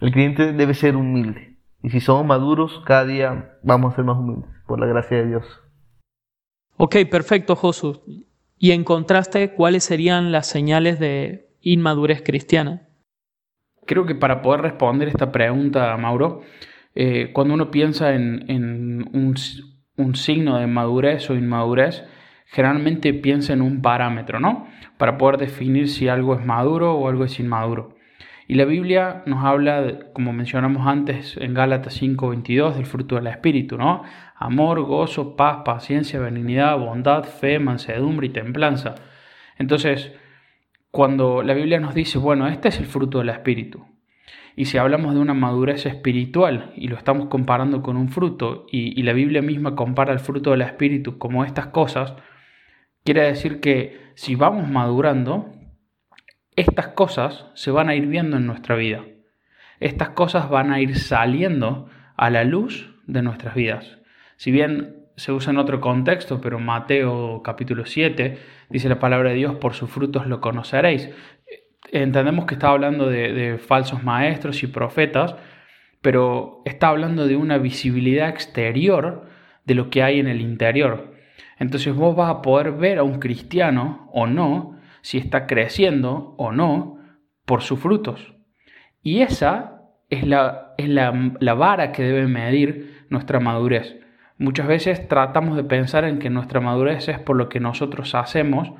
El 0.01 0.13
cliente 0.13 0.53
debe 0.53 0.75
ser 0.75 0.97
humilde. 0.97 1.57
Y 1.83 1.91
si 1.91 2.01
somos 2.01 2.27
maduros, 2.27 2.83
cada 2.85 3.05
día 3.05 3.59
vamos 3.63 3.93
a 3.93 3.97
ser 3.97 4.05
más 4.05 4.19
humildes, 4.19 4.51
por 4.67 4.81
la 4.81 4.87
gracia 4.87 5.19
de 5.19 5.27
Dios. 5.27 5.45
Ok, 6.77 6.97
perfecto, 7.11 7.55
Josu. 7.55 8.03
Y 8.59 8.73
en 8.73 8.83
contraste, 8.85 9.53
¿cuáles 9.53 9.85
serían 9.85 10.33
las 10.33 10.47
señales 10.47 10.99
de 10.99 11.51
inmadurez 11.61 12.23
cristiana? 12.23 12.89
Creo 13.87 14.07
que 14.07 14.15
para 14.15 14.43
poder 14.43 14.63
responder 14.63 15.09
esta 15.09 15.31
pregunta, 15.31 15.97
Mauro, 15.97 16.41
eh, 16.95 17.31
cuando 17.33 17.55
uno 17.55 17.71
piensa 17.71 18.15
en, 18.15 19.09
un, 19.13 20.15
signo 20.15 20.59
de 20.59 20.67
madurez 20.67 21.29
o 21.31 21.35
inmadurez, 21.35 22.05
generalmente 22.47 23.15
piensa 23.15 23.53
en 23.53 23.63
un 23.63 23.83
parámetro, 23.83 24.41
¿no? 24.41 24.67
Para 24.97 25.19
poder 25.19 25.39
definir 25.39 25.89
si 25.89 26.09
algo 26.09 26.35
es 26.35 26.45
maduro 26.45 26.95
o 26.95 27.09
algo 27.09 27.25
es 27.25 27.39
inmaduro. 27.41 27.97
Y 28.47 28.55
la 28.57 28.67
Biblia 28.67 29.23
nos 29.27 29.43
habla, 29.45 30.11
como 30.13 30.33
mencionamos 30.33 30.87
antes 30.87 31.37
en 31.39 31.55
Gálatas 31.55 31.95
5:22, 31.95 32.77
del 32.77 32.87
fruto 32.87 33.15
del 33.15 33.27
Espíritu, 33.27 33.79
¿no? 33.79 34.03
Amor, 34.37 34.83
gozo, 34.83 35.35
paz, 35.37 35.63
paciencia, 35.65 36.21
benignidad, 36.21 36.79
bondad, 36.79 37.25
fe, 37.25 37.59
mansedumbre 37.59 38.27
y 38.27 38.31
templanza. 38.31 38.97
Entonces, 39.59 40.13
cuando 40.91 41.43
la 41.43 41.55
Biblia 41.55 41.81
nos 41.81 41.95
dice, 41.95 42.19
bueno, 42.19 42.47
este 42.47 42.69
es 42.69 42.79
el 42.79 42.87
fruto 42.87 43.19
del 43.19 43.31
Espíritu, 43.31 43.87
y 44.57 44.67
si 44.67 44.79
hablamos 44.79 45.15
de 45.15 45.21
una 45.21 45.35
madurez 45.35 45.87
espiritual 45.87 46.73
y 46.77 46.89
lo 46.89 46.97
estamos 46.97 47.27
comparando 47.29 47.83
con 47.83 47.97
un 47.97 48.11
fruto, 48.11 48.67
y, 48.71 48.99
y 48.99 49.03
la 49.03 49.13
Biblia 49.13 49.43
misma 49.43 49.75
compara 49.75 50.13
el 50.13 50.21
fruto 50.21 50.51
del 50.51 50.63
Espíritu 50.63 51.19
como 51.19 51.45
estas 51.45 51.69
cosas, 51.69 52.15
quiere 53.05 53.23
decir 53.23 53.61
que 53.61 54.13
si 54.15 54.35
vamos 54.35 54.69
madurando, 54.69 55.53
estas 56.57 56.89
cosas 56.89 57.47
se 57.55 57.71
van 57.71 57.89
a 57.89 57.95
ir 57.95 58.07
viendo 58.07 58.37
en 58.37 58.47
nuestra 58.47 58.77
vida. 58.77 59.05
Estas 59.81 60.11
cosas 60.11 60.49
van 60.49 60.73
a 60.73 60.81
ir 60.81 60.97
saliendo 60.97 61.89
a 62.17 62.31
la 62.31 62.45
luz 62.45 62.95
de 63.07 63.23
nuestras 63.23 63.55
vidas. 63.55 63.99
Si 64.37 64.51
bien 64.51 65.05
se 65.17 65.33
usa 65.33 65.53
en 65.53 65.59
otro 65.59 65.81
contexto, 65.81 66.41
pero 66.41 66.59
Mateo 66.59 67.43
capítulo 67.43 67.85
7 67.85 68.39
dice 68.71 68.89
la 68.89 68.99
palabra 68.99 69.31
de 69.31 69.37
Dios, 69.37 69.57
por 69.57 69.75
sus 69.75 69.91
frutos 69.91 70.27
lo 70.27 70.41
conoceréis. 70.41 71.11
Entendemos 71.93 72.47
que 72.47 72.55
está 72.55 72.69
hablando 72.69 73.09
de, 73.09 73.33
de 73.33 73.59
falsos 73.59 74.03
maestros 74.03 74.63
y 74.63 74.69
profetas, 74.69 75.37
pero 76.01 76.63
está 76.65 76.89
hablando 76.89 77.27
de 77.27 77.37
una 77.37 77.59
visibilidad 77.59 78.29
exterior 78.29 79.29
de 79.65 79.75
lo 79.75 79.91
que 79.91 80.03
hay 80.03 80.21
en 80.21 80.27
el 80.27 80.41
interior. 80.41 81.14
Entonces 81.59 81.95
vos 81.95 82.17
vas 82.17 82.31
a 82.31 82.43
poder 82.43 82.73
ver 82.73 82.99
a 82.99 83.03
un 83.03 83.19
cristiano 83.19 84.09
o 84.13 84.27
no, 84.27 84.79
si 85.03 85.19
está 85.19 85.47
creciendo 85.47 86.35
o 86.39 86.53
no, 86.53 86.99
por 87.45 87.63
sus 87.63 87.79
frutos. 87.79 88.35
Y 89.03 89.21
esa 89.21 89.83
es 90.11 90.27
la, 90.27 90.75
es 90.79 90.89
la, 90.89 91.33
la 91.41 91.55
vara 91.55 91.93
que 91.93 92.03
debe 92.03 92.27
medir 92.27 93.05
nuestra 93.11 93.41
madurez. 93.41 93.97
Muchas 94.39 94.67
veces 94.67 95.07
tratamos 95.09 95.57
de 95.57 95.65
pensar 95.65 96.05
en 96.05 96.19
que 96.19 96.31
nuestra 96.31 96.61
madurez 96.61 97.09
es 97.09 97.19
por 97.19 97.37
lo 97.37 97.49
que 97.49 97.61
nosotros 97.61 98.15
hacemos, 98.15 98.73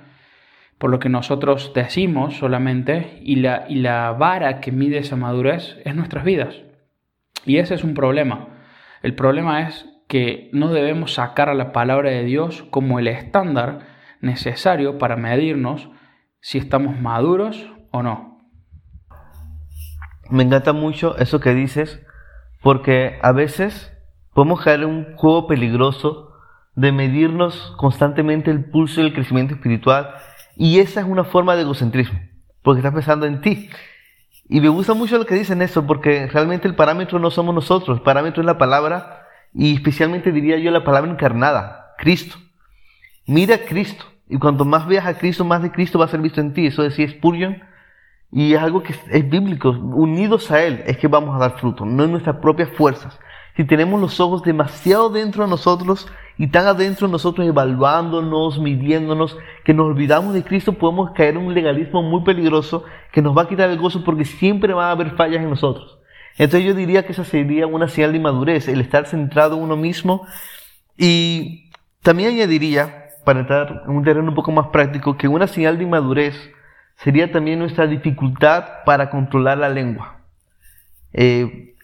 por 0.79 0.91
lo 0.91 0.99
que 0.99 1.09
nosotros 1.09 1.73
decimos 1.75 2.37
solamente, 2.37 3.21
y 3.23 3.37
la, 3.37 3.65
y 3.69 3.77
la 3.77 4.13
vara 4.13 4.61
que 4.61 4.73
mide 4.73 4.99
esa 4.99 5.17
madurez 5.17 5.79
es 5.85 5.95
nuestras 5.95 6.25
vidas. 6.25 6.63
Y 7.47 7.59
ese 7.59 7.75
es 7.75 7.85
un 7.85 7.95
problema. 7.95 8.49
El 9.03 9.15
problema 9.15 9.69
es 9.69 9.87
que 10.09 10.51
no 10.53 10.73
debemos 10.73 11.15
sacar 11.15 11.49
a 11.49 11.55
la 11.55 11.73
palabra 11.73 12.11
de 12.11 12.25
Dios 12.25 12.65
como 12.71 12.99
el 12.99 13.09
estándar 13.09 13.87
necesario 14.21 14.99
para 14.99 15.17
medirnos 15.17 15.89
si 16.41 16.59
estamos 16.59 17.01
maduros 17.01 17.71
o 17.91 18.03
no. 18.03 18.41
Me 20.31 20.43
encanta 20.43 20.73
mucho 20.73 21.17
eso 21.19 21.41
que 21.41 21.55
dices, 21.55 22.01
porque 22.63 23.19
a 23.23 23.33
veces 23.33 23.93
podemos 24.33 24.63
caer 24.63 24.81
en 24.81 24.89
un 24.89 25.17
juego 25.17 25.47
peligroso 25.47 26.33
de 26.75 26.93
medirnos 26.93 27.75
constantemente 27.77 28.51
el 28.51 28.65
pulso 28.65 29.01
y 29.01 29.07
el 29.07 29.15
crecimiento 29.15 29.55
espiritual, 29.55 30.15
y 30.57 30.81
esa 30.81 31.01
es 31.01 31.07
una 31.07 31.25
forma 31.25 31.55
de 31.57 31.63
egocentrismo, 31.63 32.19
porque 32.63 32.81
estás 32.81 32.95
pensando 32.95 33.27
en 33.27 33.41
ti. 33.41 33.71
Y 34.49 34.61
me 34.61 34.69
gusta 34.69 34.95
mucho 34.95 35.19
lo 35.19 35.27
que 35.27 35.35
dicen 35.35 35.63
eso, 35.63 35.87
porque 35.87 36.27
realmente 36.27 36.69
el 36.69 36.75
parámetro 36.75 37.19
no 37.19 37.31
somos 37.31 37.55
nosotros, 37.55 37.99
el 37.99 38.03
parámetro 38.03 38.43
es 38.43 38.47
la 38.47 38.59
palabra, 38.59 39.24
y 39.55 39.75
especialmente 39.75 40.33
diría 40.33 40.59
yo 40.59 40.71
la 40.71 40.85
palabra 40.85 41.11
encarnada, 41.11 41.95
Cristo. 41.99 42.37
Mira 43.27 43.59
Cristo, 43.59 44.05
y 44.29 44.39
cuanto 44.39 44.65
más 44.65 44.87
veas 44.87 45.07
a 45.07 45.17
Cristo, 45.17 45.45
más 45.45 45.63
de 45.63 45.71
Cristo 45.71 45.99
va 45.99 46.07
a 46.07 46.09
ser 46.09 46.21
visto 46.21 46.41
en 46.41 46.53
ti. 46.53 46.67
Eso 46.67 46.83
decía 46.83 47.09
Spurgeon, 47.09 47.63
y 48.33 48.55
es 48.55 48.61
algo 48.61 48.83
que 48.83 48.95
es 49.11 49.31
bíblico. 49.31 49.71
Unidos 49.71 50.51
a 50.51 50.63
Él 50.63 50.83
es 50.87 50.99
que 50.99 51.09
vamos 51.09 51.35
a 51.37 51.39
dar 51.39 51.59
fruto, 51.59 51.87
no 51.87 52.05
en 52.05 52.11
nuestras 52.11 52.37
propias 52.37 52.71
fuerzas, 52.71 53.19
si 53.57 53.65
tenemos 53.65 54.01
los 54.01 54.19
ojos 54.19 54.43
demasiado 54.43 55.11
dentro 55.11 55.45
de 55.45 55.51
nosotros 55.51 56.09
y 56.37 56.49
tan 56.49 56.67
adentro 56.67 57.07
de 57.07 57.13
nosotros 57.13 57.47
evaluándonos, 57.47 58.59
midiéndonos, 58.59 59.39
que 59.65 59.73
nos 59.73 59.87
olvidamos 59.87 60.35
de 60.35 60.43
Cristo, 60.43 60.73
podemos 60.73 61.13
caer 61.13 61.37
en 61.37 61.47
un 61.47 61.55
legalismo 61.55 62.03
muy 62.03 62.25
peligroso 62.25 62.83
que 63.13 63.23
nos 63.23 63.37
va 63.37 63.43
a 63.43 63.49
quitar 63.49 63.71
el 63.71 63.79
gozo 63.79 64.03
porque 64.03 64.25
siempre 64.25 64.75
va 64.75 64.89
a 64.89 64.91
haber 64.91 65.13
fallas 65.13 65.41
en 65.41 65.51
nosotros. 65.51 66.01
Entonces 66.37 66.67
yo 66.67 66.75
diría 66.75 67.07
que 67.07 67.13
esa 67.13 67.25
sería 67.25 67.67
una 67.67 67.89
señal 67.89 68.13
de 68.13 68.19
inmadurez, 68.19 68.69
el 68.69 68.81
estar 68.81 69.07
centrado 69.07 69.57
en 69.57 69.63
uno 69.63 69.77
mismo. 69.77 70.27
Y 70.97 71.71
también 72.03 72.31
añadiría, 72.31 73.11
para 73.25 73.41
entrar 73.41 73.83
en 73.87 73.97
un 73.97 74.05
terreno 74.05 74.29
un 74.29 74.35
poco 74.35 74.53
más 74.53 74.69
práctico, 74.69 75.17
que 75.17 75.29
una 75.29 75.47
señal 75.47 75.79
de 75.79 75.85
inmadurez 75.85 76.35
sería 76.97 77.31
también 77.31 77.59
nuestra 77.59 77.87
dificultad 77.87 78.85
para 78.85 79.11
controlar 79.11 79.59
la 79.59 79.69
lengua. 79.69 80.21
Eh, 81.13 81.75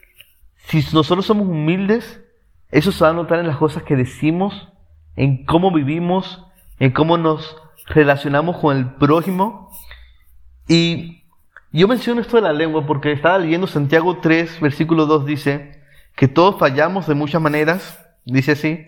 si 0.66 0.84
nosotros 0.92 1.26
somos 1.26 1.48
humildes, 1.48 2.20
eso 2.70 2.92
se 2.92 3.04
va 3.04 3.10
a 3.10 3.14
notar 3.14 3.38
en 3.38 3.46
las 3.46 3.56
cosas 3.56 3.82
que 3.82 3.96
decimos, 3.96 4.68
en 5.16 5.44
cómo 5.44 5.72
vivimos, 5.72 6.44
en 6.78 6.92
cómo 6.92 7.18
nos 7.18 7.56
relacionamos 7.86 8.58
con 8.58 8.76
el 8.76 8.94
prójimo. 8.94 9.70
Y 10.68 11.19
yo 11.72 11.86
menciono 11.86 12.20
esto 12.20 12.36
de 12.36 12.42
la 12.42 12.52
lengua 12.52 12.86
porque 12.86 13.12
estaba 13.12 13.38
leyendo 13.38 13.66
Santiago 13.66 14.18
3, 14.18 14.60
versículo 14.60 15.06
2, 15.06 15.24
dice 15.24 15.80
que 16.16 16.26
todos 16.28 16.58
fallamos 16.58 17.06
de 17.06 17.14
muchas 17.14 17.40
maneras, 17.40 17.98
dice 18.24 18.52
así. 18.52 18.86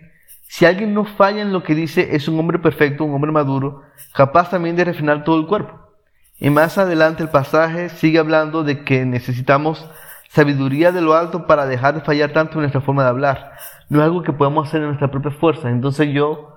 Si 0.48 0.66
alguien 0.66 0.92
no 0.92 1.04
falla 1.04 1.40
en 1.40 1.52
lo 1.52 1.62
que 1.62 1.74
dice, 1.74 2.14
es 2.14 2.28
un 2.28 2.38
hombre 2.38 2.58
perfecto, 2.58 3.04
un 3.04 3.14
hombre 3.14 3.32
maduro, 3.32 3.82
capaz 4.12 4.50
también 4.50 4.76
de 4.76 4.84
refinar 4.84 5.24
todo 5.24 5.38
el 5.38 5.46
cuerpo. 5.46 5.80
Y 6.38 6.50
más 6.50 6.76
adelante 6.76 7.22
el 7.22 7.30
pasaje 7.30 7.88
sigue 7.88 8.18
hablando 8.18 8.64
de 8.64 8.84
que 8.84 9.06
necesitamos 9.06 9.88
sabiduría 10.28 10.90
de 10.90 11.00
lo 11.00 11.14
alto 11.14 11.46
para 11.46 11.66
dejar 11.66 11.94
de 11.94 12.00
fallar 12.00 12.32
tanto 12.32 12.54
en 12.54 12.60
nuestra 12.62 12.80
forma 12.80 13.04
de 13.04 13.10
hablar. 13.10 13.52
No 13.88 14.00
es 14.00 14.04
algo 14.04 14.22
que 14.22 14.32
podemos 14.32 14.66
hacer 14.66 14.80
en 14.80 14.88
nuestra 14.88 15.10
propia 15.10 15.30
fuerza. 15.30 15.70
Entonces 15.70 16.08
yo 16.12 16.56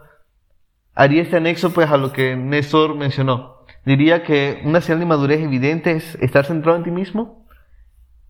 haría 0.95 1.21
este 1.21 1.37
anexo 1.37 1.71
pues 1.73 1.91
a 1.91 1.97
lo 1.97 2.11
que 2.11 2.35
Néstor 2.35 2.95
mencionó. 2.95 3.57
Diría 3.85 4.23
que 4.23 4.61
una 4.63 4.81
señal 4.81 4.99
de 4.99 5.05
madurez 5.05 5.41
evidente 5.41 5.91
es 5.91 6.15
estar 6.15 6.45
centrado 6.45 6.77
en 6.77 6.83
ti 6.83 6.91
mismo 6.91 7.45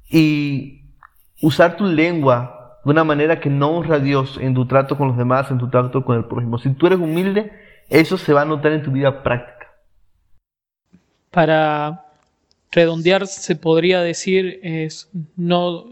y 0.09 0.81
usar 1.41 1.77
tu 1.77 1.85
lengua 1.85 2.79
de 2.83 2.91
una 2.91 3.03
manera 3.03 3.39
que 3.39 3.49
no 3.49 3.69
honra 3.69 3.95
a 3.95 3.99
Dios 3.99 4.37
en 4.41 4.53
tu 4.53 4.67
trato 4.67 4.97
con 4.97 5.07
los 5.07 5.17
demás, 5.17 5.49
en 5.49 5.57
tu 5.57 5.69
trato 5.69 6.03
con 6.03 6.17
el 6.17 6.25
prójimo. 6.25 6.57
Si 6.57 6.73
tú 6.73 6.87
eres 6.87 6.99
humilde, 6.99 7.53
eso 7.89 8.17
se 8.17 8.33
va 8.33 8.41
a 8.41 8.45
notar 8.45 8.73
en 8.73 8.83
tu 8.83 8.91
vida 8.91 9.23
práctica. 9.23 9.67
Para 11.31 12.05
redondear 12.71 13.27
se 13.27 13.55
podría 13.55 14.01
decir 14.01 14.59
es 14.61 15.09
no, 15.35 15.85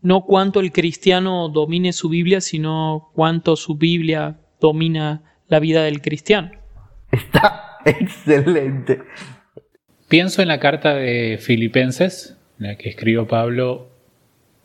no 0.00 0.24
cuánto 0.24 0.60
el 0.60 0.72
cristiano 0.72 1.48
domine 1.48 1.92
su 1.92 2.08
Biblia, 2.08 2.40
sino 2.40 3.10
cuánto 3.14 3.56
su 3.56 3.74
Biblia 3.74 4.38
domina 4.60 5.31
la 5.52 5.60
vida 5.60 5.84
del 5.84 6.00
cristiano. 6.00 6.50
Está 7.10 7.76
excelente. 7.84 9.02
Pienso 10.08 10.40
en 10.40 10.48
la 10.48 10.58
carta 10.58 10.94
de 10.94 11.38
Filipenses, 11.38 12.38
la 12.56 12.76
que 12.76 12.88
escribió 12.88 13.28
Pablo, 13.28 13.90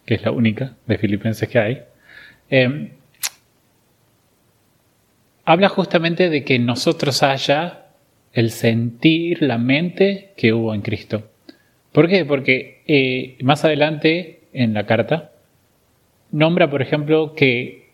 que 0.06 0.13
es 0.15 0.24
la 0.24 0.32
única 0.32 0.77
de 0.86 0.98
Filipenses 0.98 1.50
que 1.50 1.60
hay. 1.60 1.82
Eh, 2.50 2.94
habla 5.44 5.67
justamente 5.67 6.29
de 6.29 6.46
que 6.46 6.58
nosotros 6.58 7.22
haya 7.22 7.88
el 8.32 8.51
sentir, 8.51 9.41
la 9.41 9.58
mente 9.58 10.32
que 10.38 10.53
hubo 10.53 10.74
en 10.74 10.82
Cristo. 10.84 11.29
¿Por 11.91 12.08
qué? 12.08 12.24
Porque 12.24 12.84
eh, 12.88 13.36
más 13.44 13.65
adelante 13.65 14.44
en 14.53 14.74
la 14.74 14.86
carta 14.86 15.34
nombra, 16.32 16.70
por 16.70 16.82
ejemplo, 16.82 17.34
que 17.36 17.87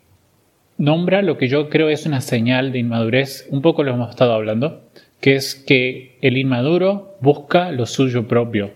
nombra 0.83 1.21
lo 1.21 1.37
que 1.37 1.47
yo 1.47 1.69
creo 1.69 1.87
es 1.87 2.05
una 2.05 2.19
señal 2.19 2.73
de 2.73 2.79
inmadurez, 2.79 3.47
un 3.49 3.61
poco 3.61 3.83
lo 3.83 3.93
hemos 3.93 4.09
estado 4.09 4.33
hablando, 4.33 4.81
que 5.21 5.35
es 5.35 5.55
que 5.55 6.17
el 6.21 6.37
inmaduro 6.37 7.15
busca 7.21 7.71
lo 7.71 7.85
suyo 7.85 8.27
propio, 8.27 8.71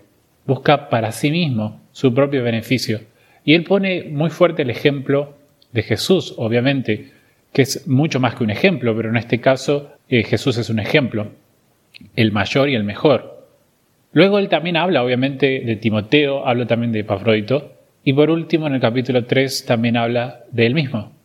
busca 0.46 0.88
para 0.88 1.12
sí 1.12 1.30
mismo 1.30 1.82
su 1.92 2.14
propio 2.14 2.42
beneficio. 2.42 3.02
Y 3.44 3.52
él 3.52 3.64
pone 3.64 4.04
muy 4.04 4.30
fuerte 4.30 4.62
el 4.62 4.70
ejemplo 4.70 5.34
de 5.72 5.82
Jesús, 5.82 6.32
obviamente, 6.38 7.10
que 7.52 7.60
es 7.60 7.86
mucho 7.86 8.20
más 8.20 8.34
que 8.34 8.44
un 8.44 8.50
ejemplo, 8.50 8.96
pero 8.96 9.10
en 9.10 9.18
este 9.18 9.38
caso 9.40 9.90
eh, 10.08 10.22
Jesús 10.22 10.56
es 10.56 10.70
un 10.70 10.78
ejemplo 10.78 11.28
el 12.16 12.32
mayor 12.32 12.70
y 12.70 12.74
el 12.74 12.84
mejor. 12.84 13.46
Luego 14.14 14.38
él 14.38 14.48
también 14.48 14.78
habla, 14.78 15.04
obviamente, 15.04 15.60
de 15.60 15.76
Timoteo, 15.76 16.46
habla 16.46 16.66
también 16.66 16.90
de 16.90 17.00
Epafrodito, 17.00 17.72
y 18.02 18.14
por 18.14 18.30
último, 18.30 18.66
en 18.66 18.76
el 18.76 18.80
capítulo 18.80 19.26
3 19.26 19.66
también 19.66 19.98
habla 19.98 20.44
de 20.50 20.64
él 20.64 20.74
mismo. 20.74 21.17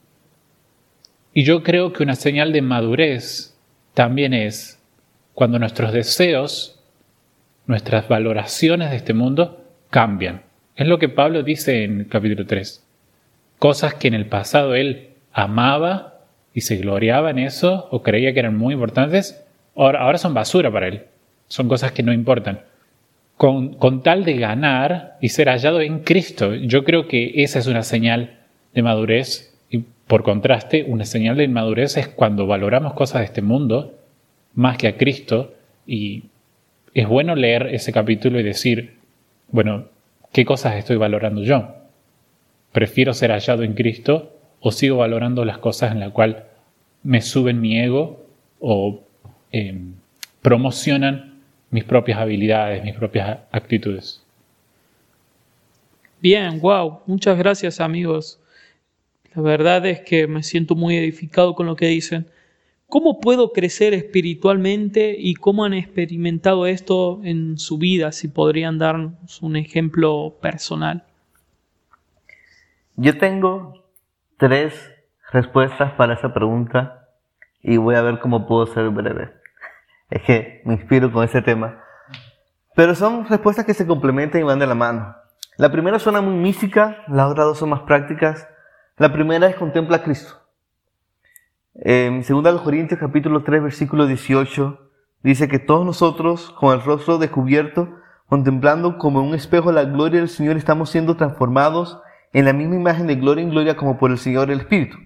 Y 1.33 1.43
yo 1.43 1.63
creo 1.63 1.93
que 1.93 2.03
una 2.03 2.15
señal 2.15 2.53
de 2.53 2.61
madurez 2.61 3.57
también 3.93 4.33
es 4.33 4.79
cuando 5.33 5.57
nuestros 5.57 5.91
deseos, 5.91 6.79
nuestras 7.65 8.07
valoraciones 8.07 8.91
de 8.91 8.97
este 8.97 9.13
mundo 9.13 9.65
cambian. 9.89 10.43
Es 10.75 10.87
lo 10.87 10.99
que 10.99 11.09
Pablo 11.09 11.41
dice 11.41 11.83
en 11.83 12.01
el 12.01 12.07
capítulo 12.07 12.45
3. 12.45 12.85
Cosas 13.57 13.95
que 13.95 14.07
en 14.07 14.13
el 14.13 14.27
pasado 14.27 14.75
él 14.75 15.09
amaba, 15.31 16.13
y 16.53 16.61
se 16.61 16.77
gloriaba 16.77 17.31
en 17.31 17.39
eso 17.39 17.87
o 17.89 18.03
creía 18.03 18.31
que 18.33 18.39
eran 18.39 18.55
muy 18.55 18.75
importantes, 18.75 19.43
ahora, 19.75 20.01
ahora 20.01 20.19
son 20.19 20.35
basura 20.35 20.71
para 20.71 20.87
él. 20.87 21.05
Son 21.47 21.67
cosas 21.67 21.91
que 21.91 22.03
no 22.03 22.13
importan. 22.13 22.61
Con, 23.37 23.73
con 23.73 24.03
tal 24.03 24.23
de 24.23 24.37
ganar 24.37 25.17
y 25.19 25.29
ser 25.29 25.49
hallado 25.49 25.81
en 25.81 25.99
Cristo, 25.99 26.53
yo 26.53 26.83
creo 26.83 27.07
que 27.07 27.43
esa 27.43 27.57
es 27.57 27.65
una 27.65 27.81
señal 27.81 28.39
de 28.75 28.83
madurez 28.83 29.52
por 30.07 30.24
contraste, 30.24 30.83
una 30.88 31.05
señal 31.05 31.38
de 31.38 31.45
inmadurez 31.45 31.98
es 31.98 32.07
cuando 32.07 32.45
valoramos 32.45 32.93
cosas 32.93 33.22
de 33.22 33.25
este 33.25 33.41
mundo 33.41 33.95
más 34.53 34.77
que 34.77 34.88
a 34.88 34.98
Cristo 34.98 35.53
y 35.88 36.25
es 36.93 37.07
bueno 37.07 37.36
leer 37.36 37.67
ese 37.67 37.91
capítulo 37.91 38.39
y 38.39 38.43
decir, 38.43 38.98
bueno, 39.50 39.86
¿qué 40.31 40.45
cosas 40.45 40.75
estoy 40.75 40.98
valorando 40.98 41.43
yo? 41.43 41.75
¿Prefiero 42.72 43.13
ser 43.13 43.31
hallado 43.31 43.63
en 43.63 43.74
Cristo 43.74 44.31
o 44.60 44.72
sigo 44.72 44.98
valorando 44.98 45.45
las 45.45 45.57
cosas 45.57 45.91
en 45.91 46.00
las 46.00 46.12
cuales 46.12 46.38
me 47.03 47.22
suben 47.22 47.62
mi 47.62 47.79
ego 47.79 48.25
o 48.60 49.01
em, 49.51 49.93
promocionan 50.41 51.41
mis 51.69 51.83
propias 51.83 52.19
habilidades, 52.19 52.83
mis 52.83 52.95
propias 52.95 53.39
actitudes? 53.51 54.22
Bien, 56.22 56.60
wow, 56.62 57.00
muchas 57.05 57.38
gracias 57.38 57.79
amigos. 57.79 58.39
La 59.35 59.41
verdad 59.41 59.85
es 59.85 60.01
que 60.01 60.27
me 60.27 60.43
siento 60.43 60.75
muy 60.75 60.95
edificado 60.97 61.55
con 61.55 61.65
lo 61.65 61.75
que 61.75 61.87
dicen. 61.87 62.27
¿Cómo 62.87 63.19
puedo 63.19 63.51
crecer 63.51 63.95
espiritualmente 63.95 65.15
y 65.17 65.33
cómo 65.33 65.65
han 65.65 65.73
experimentado 65.73 66.67
esto 66.67 67.21
en 67.23 67.57
su 67.57 67.79
vida? 67.79 68.11
Si 68.11 68.27
podrían 68.27 68.77
darnos 68.77 69.41
un 69.41 69.55
ejemplo 69.55 70.37
personal. 70.39 71.03
Yo 72.95 73.17
tengo 73.17 73.83
tres 74.37 74.91
respuestas 75.31 75.93
para 75.93 76.13
esa 76.13 76.31
pregunta 76.31 77.09
y 77.63 77.77
voy 77.77 77.95
a 77.95 78.03
ver 78.03 78.19
cómo 78.19 78.45
puedo 78.45 78.67
ser 78.67 78.89
breve. 78.89 79.31
Es 80.11 80.21
que 80.21 80.61
me 80.65 80.75
inspiro 80.75 81.11
con 81.11 81.23
ese 81.23 81.41
tema. 81.41 81.81
Pero 82.75 82.93
son 82.93 83.27
respuestas 83.27 83.65
que 83.65 83.73
se 83.73 83.87
complementan 83.87 84.41
y 84.41 84.43
van 84.43 84.59
de 84.59 84.67
la 84.67 84.75
mano. 84.75 85.15
La 85.57 85.71
primera 85.71 85.97
suena 85.97 86.21
muy 86.21 86.35
mística, 86.35 87.03
las 87.07 87.31
otras 87.31 87.47
dos 87.47 87.57
son 87.57 87.69
más 87.69 87.81
prácticas. 87.81 88.47
La 88.97 89.12
primera 89.12 89.47
es 89.47 89.55
contempla 89.55 89.97
a 89.97 90.03
Cristo. 90.03 90.35
En 91.73 92.21
2 92.21 92.62
Corintios 92.62 93.00
capítulo 93.00 93.43
3 93.43 93.63
versículo 93.63 94.05
18 94.05 94.91
dice 95.23 95.47
que 95.47 95.57
todos 95.57 95.83
nosotros 95.83 96.51
con 96.51 96.73
el 96.75 96.83
rostro 96.83 97.17
descubierto, 97.17 97.89
contemplando 98.27 99.00
como 99.00 99.21
un 99.21 99.33
espejo 99.33 99.71
la 99.71 99.85
gloria 99.85 100.19
del 100.19 100.29
Señor, 100.29 100.57
estamos 100.57 100.91
siendo 100.91 101.17
transformados 101.17 102.00
en 102.33 102.45
la 102.45 102.53
misma 102.53 102.75
imagen 102.75 103.07
de 103.07 103.15
gloria 103.15 103.43
en 103.43 103.50
gloria 103.50 103.75
como 103.75 103.97
por 103.97 104.12
el 104.12 104.19
Señor 104.19 104.51
el 104.51 104.59
Espíritu. 104.59 104.97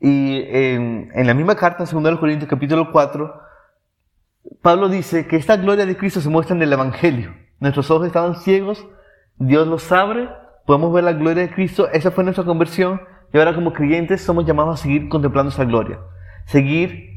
Y 0.00 0.42
en, 0.48 1.10
la 1.14 1.34
misma 1.34 1.56
carta, 1.56 1.84
en 1.84 2.02
2 2.02 2.18
Corintios 2.18 2.48
capítulo 2.48 2.92
4, 2.92 3.42
Pablo 4.62 4.88
dice 4.88 5.26
que 5.26 5.36
esta 5.36 5.58
gloria 5.58 5.84
de 5.84 5.96
Cristo 5.98 6.22
se 6.22 6.30
muestra 6.30 6.56
en 6.56 6.62
el 6.62 6.72
Evangelio. 6.72 7.34
Nuestros 7.60 7.90
ojos 7.90 8.06
estaban 8.06 8.36
ciegos, 8.36 8.86
Dios 9.36 9.66
los 9.68 9.92
abre, 9.92 10.30
podemos 10.66 10.92
ver 10.92 11.04
la 11.04 11.12
gloria 11.12 11.42
de 11.44 11.54
Cristo, 11.54 11.88
esa 11.92 12.10
fue 12.10 12.24
nuestra 12.24 12.44
conversión 12.44 13.00
y 13.32 13.38
ahora 13.38 13.54
como 13.54 13.72
creyentes 13.72 14.22
somos 14.22 14.46
llamados 14.46 14.80
a 14.80 14.82
seguir 14.82 15.08
contemplando 15.08 15.50
esa 15.50 15.64
gloria, 15.64 15.98
seguir 16.46 17.14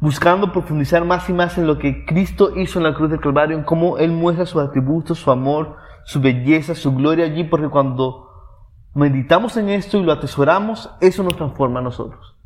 buscando 0.00 0.52
profundizar 0.52 1.04
más 1.04 1.28
y 1.28 1.32
más 1.32 1.58
en 1.58 1.66
lo 1.66 1.78
que 1.78 2.04
Cristo 2.06 2.52
hizo 2.56 2.78
en 2.78 2.84
la 2.84 2.94
cruz 2.94 3.10
del 3.10 3.20
Calvario, 3.20 3.56
en 3.56 3.64
cómo 3.64 3.98
Él 3.98 4.12
muestra 4.12 4.46
sus 4.46 4.62
atributos, 4.62 5.18
su 5.18 5.30
amor, 5.30 5.76
su 6.04 6.20
belleza, 6.20 6.74
su 6.74 6.94
gloria 6.94 7.26
allí, 7.26 7.44
porque 7.44 7.68
cuando 7.68 8.28
meditamos 8.94 9.56
en 9.56 9.68
esto 9.68 9.98
y 9.98 10.04
lo 10.04 10.12
atesoramos, 10.12 10.90
eso 11.00 11.22
nos 11.22 11.36
transforma 11.36 11.80
a 11.80 11.82
nosotros. 11.82 12.36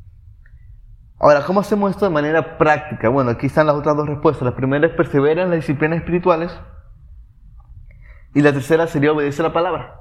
Ahora, 1.20 1.44
¿cómo 1.44 1.60
hacemos 1.60 1.90
esto 1.92 2.04
de 2.04 2.10
manera 2.10 2.58
práctica? 2.58 3.08
Bueno, 3.08 3.30
aquí 3.30 3.46
están 3.46 3.66
las 3.66 3.76
otras 3.76 3.96
dos 3.96 4.08
respuestas. 4.08 4.44
La 4.44 4.56
primera 4.56 4.88
es 4.88 4.92
perseverar 4.94 5.44
en 5.44 5.50
las 5.50 5.60
disciplinas 5.60 5.98
espirituales 5.98 6.58
y 8.34 8.40
la 8.40 8.52
tercera 8.52 8.86
sería 8.86 9.12
obedecer 9.12 9.44
la 9.44 9.52
palabra. 9.52 10.00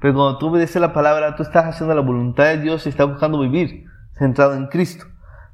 Pero 0.00 0.14
cuando 0.14 0.38
tú 0.38 0.48
obedeces 0.48 0.80
la 0.80 0.92
palabra, 0.92 1.36
tú 1.36 1.42
estás 1.42 1.64
haciendo 1.66 1.94
la 1.94 2.00
voluntad 2.00 2.44
de 2.44 2.58
Dios 2.58 2.86
y 2.86 2.88
estás 2.88 3.08
buscando 3.08 3.38
vivir 3.38 3.86
centrado 4.18 4.54
en 4.54 4.66
Cristo. 4.66 5.06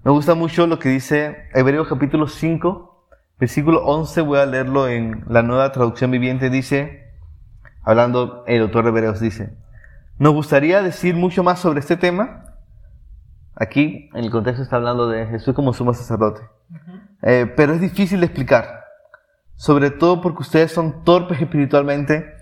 Me 0.04 0.11
gusta 0.11 0.35
mucho 0.35 0.66
lo 0.66 0.78
que 0.78 0.88
dice 0.88 1.48
Hebreos 1.54 1.88
capítulo 1.88 2.28
5, 2.28 3.09
versículo 3.38 3.85
11, 3.85 4.20
voy 4.22 4.38
a 4.38 4.46
leerlo 4.46 4.88
en 4.88 5.24
la 5.28 5.42
nueva 5.42 5.70
traducción 5.72 6.11
viviente, 6.11 6.50
dice, 6.50 7.12
hablando 7.83 8.44
el 8.46 8.62
autor 8.62 8.85
de 8.85 8.90
Hebreos, 8.90 9.20
dice, 9.20 9.57
nos 10.18 10.33
gustaría 10.33 10.83
decir 10.83 11.14
mucho 11.14 11.42
más 11.42 11.61
sobre 11.61 11.81
este 11.81 11.96
tema. 11.96 12.44
Aquí, 13.54 14.09
en 14.14 14.24
el 14.24 14.31
contexto 14.31 14.62
está 14.62 14.76
hablando 14.76 15.09
de 15.09 15.26
Jesús 15.26 15.54
como 15.54 15.72
sumo 15.72 15.92
sacerdote. 15.92 16.42
Eh, 17.22 17.52
pero 17.57 17.72
es 17.72 17.81
difícil 17.81 18.20
de 18.20 18.26
explicar, 18.26 18.77
sobre 19.58 19.90
todo 19.90 20.20
porque 20.20 20.42
ustedes 20.42 20.70
son 20.70 21.02
torpes 21.02 21.40
espiritualmente 21.40 22.32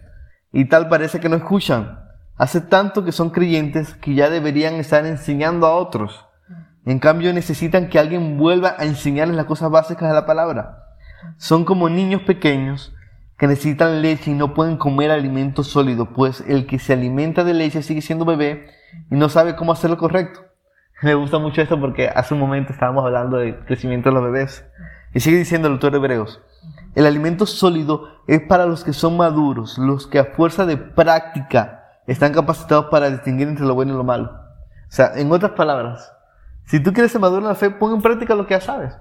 y 0.52 0.66
tal 0.66 0.88
parece 0.88 1.18
que 1.18 1.30
no 1.30 1.36
escuchan. 1.36 1.98
Hace 2.36 2.60
tanto 2.60 3.06
que 3.06 3.12
son 3.12 3.30
creyentes 3.30 3.94
que 3.94 4.14
ya 4.14 4.28
deberían 4.28 4.74
estar 4.74 5.06
enseñando 5.06 5.66
a 5.66 5.74
otros. 5.74 6.26
En 6.84 6.98
cambio 6.98 7.32
necesitan 7.32 7.88
que 7.88 7.98
alguien 7.98 8.36
vuelva 8.36 8.76
a 8.78 8.84
enseñarles 8.84 9.34
las 9.34 9.46
cosas 9.46 9.70
básicas 9.70 10.10
de 10.10 10.14
la 10.14 10.26
palabra. 10.26 10.84
Son 11.38 11.64
como 11.64 11.88
niños 11.88 12.20
pequeños 12.20 12.94
que 13.38 13.46
necesitan 13.46 14.02
leche 14.02 14.30
y 14.30 14.34
no 14.34 14.52
pueden 14.52 14.76
comer 14.76 15.10
alimento 15.10 15.64
sólido, 15.64 16.12
pues 16.12 16.44
el 16.46 16.66
que 16.66 16.78
se 16.78 16.92
alimenta 16.92 17.44
de 17.44 17.54
leche 17.54 17.82
sigue 17.82 18.02
siendo 18.02 18.26
bebé 18.26 18.68
y 19.10 19.16
no 19.16 19.30
sabe 19.30 19.56
cómo 19.56 19.72
hacer 19.72 19.88
lo 19.88 19.96
correcto. 19.96 20.40
Me 21.02 21.14
gusta 21.14 21.38
mucho 21.38 21.62
esto 21.62 21.80
porque 21.80 22.08
hace 22.08 22.34
un 22.34 22.40
momento 22.40 22.74
estábamos 22.74 23.06
hablando 23.06 23.38
del 23.38 23.58
crecimiento 23.64 24.10
de 24.10 24.14
los 24.14 24.24
bebés. 24.24 24.66
Y 25.14 25.20
sigue 25.20 25.38
diciendo 25.38 25.68
el 25.68 25.74
autor 25.74 25.92
de 25.92 25.96
Hebreos, 25.96 26.42
el 26.96 27.04
alimento 27.04 27.44
sólido 27.44 28.08
es 28.26 28.40
para 28.40 28.64
los 28.64 28.82
que 28.82 28.94
son 28.94 29.18
maduros, 29.18 29.76
los 29.76 30.06
que 30.06 30.18
a 30.18 30.24
fuerza 30.24 30.64
de 30.64 30.78
práctica 30.78 31.84
están 32.06 32.32
capacitados 32.32 32.86
para 32.86 33.10
distinguir 33.10 33.48
entre 33.48 33.66
lo 33.66 33.74
bueno 33.74 33.92
y 33.92 33.96
lo 33.98 34.02
malo. 34.02 34.30
O 34.30 34.88
sea, 34.88 35.12
en 35.14 35.30
otras 35.30 35.52
palabras, 35.52 36.10
si 36.64 36.82
tú 36.82 36.94
quieres 36.94 37.12
ser 37.12 37.20
maduro 37.20 37.42
en 37.42 37.48
la 37.48 37.54
fe, 37.54 37.68
pon 37.68 37.92
en 37.92 38.00
práctica 38.00 38.34
lo 38.34 38.46
que 38.46 38.54
ya 38.54 38.62
sabes. 38.62 38.96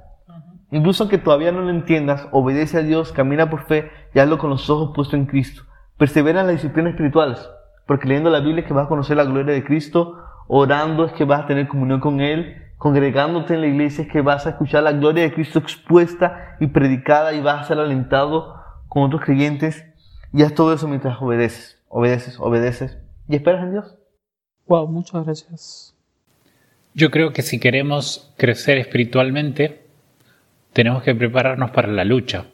Incluso 0.72 1.04
aunque 1.04 1.18
todavía 1.18 1.54
no 1.54 1.62
lo 1.62 1.70
entiendas, 1.70 2.28
obedece 2.32 2.80
a 2.80 2.82
Dios, 2.82 3.14
camina 3.14 3.50
por 3.50 3.66
fe 3.66 3.90
y 4.14 4.20
hazlo 4.20 4.40
con 4.40 4.50
los 4.50 4.70
ojos 4.70 4.92
puestos 4.94 5.14
en 5.14 5.26
Cristo. 5.26 5.64
Persevera 5.98 6.42
en 6.42 6.48
las 6.48 6.58
disciplinas 6.58 6.92
espirituales, 6.92 7.50
porque 7.88 8.10
leyendo 8.10 8.30
la 8.30 8.42
Biblia 8.42 8.64
es 8.64 8.68
que 8.68 8.74
vas 8.74 8.88
a 8.88 8.90
conocer 8.90 9.16
la 9.16 9.24
gloria 9.24 9.54
de 9.54 9.64
Cristo, 9.64 10.22
orando 10.50 11.06
es 11.06 11.14
que 11.14 11.24
vas 11.24 11.44
a 11.44 11.48
tener 11.48 11.70
comunión 11.70 12.02
con 12.02 12.20
Él, 12.20 12.62
congregándote 12.78 13.54
en 13.54 13.62
la 13.62 13.68
iglesia 13.68 14.04
es 14.04 14.12
que 14.12 14.22
vas 14.22 14.46
a 14.46 14.52
escuchar 14.52 14.84
la 14.84 14.92
gloria 14.92 15.24
de 15.24 15.34
Cristo 15.34 15.60
expuesta 15.60 16.58
y 16.60 16.68
predicada 16.68 17.34
y 17.34 17.42
vas 17.42 17.62
a 17.62 17.68
ser 17.68 17.80
alentado 17.80 18.56
con 18.88 19.04
otros 19.04 19.22
creyentes 19.22 19.86
y 20.34 20.44
haz 20.44 20.54
todo 20.54 20.74
eso 20.74 20.88
mientras 20.88 21.22
obedeces, 21.22 21.82
obedeces, 21.88 22.40
obedeces 22.40 22.98
y 23.28 23.36
esperas 23.36 23.64
en 23.64 23.72
Dios. 23.72 23.98
Wow, 24.68 24.88
muchas 24.88 25.26
gracias. 25.26 25.96
Yo 26.94 27.12
creo 27.12 27.34
que 27.34 27.42
si 27.42 27.60
queremos 27.60 28.34
crecer 28.38 28.78
espiritualmente, 28.78 29.86
tenemos 30.74 31.04
que 31.04 31.14
prepararnos 31.14 31.72
para 31.72 31.88
la 31.88 32.04
lucha. 32.04 32.46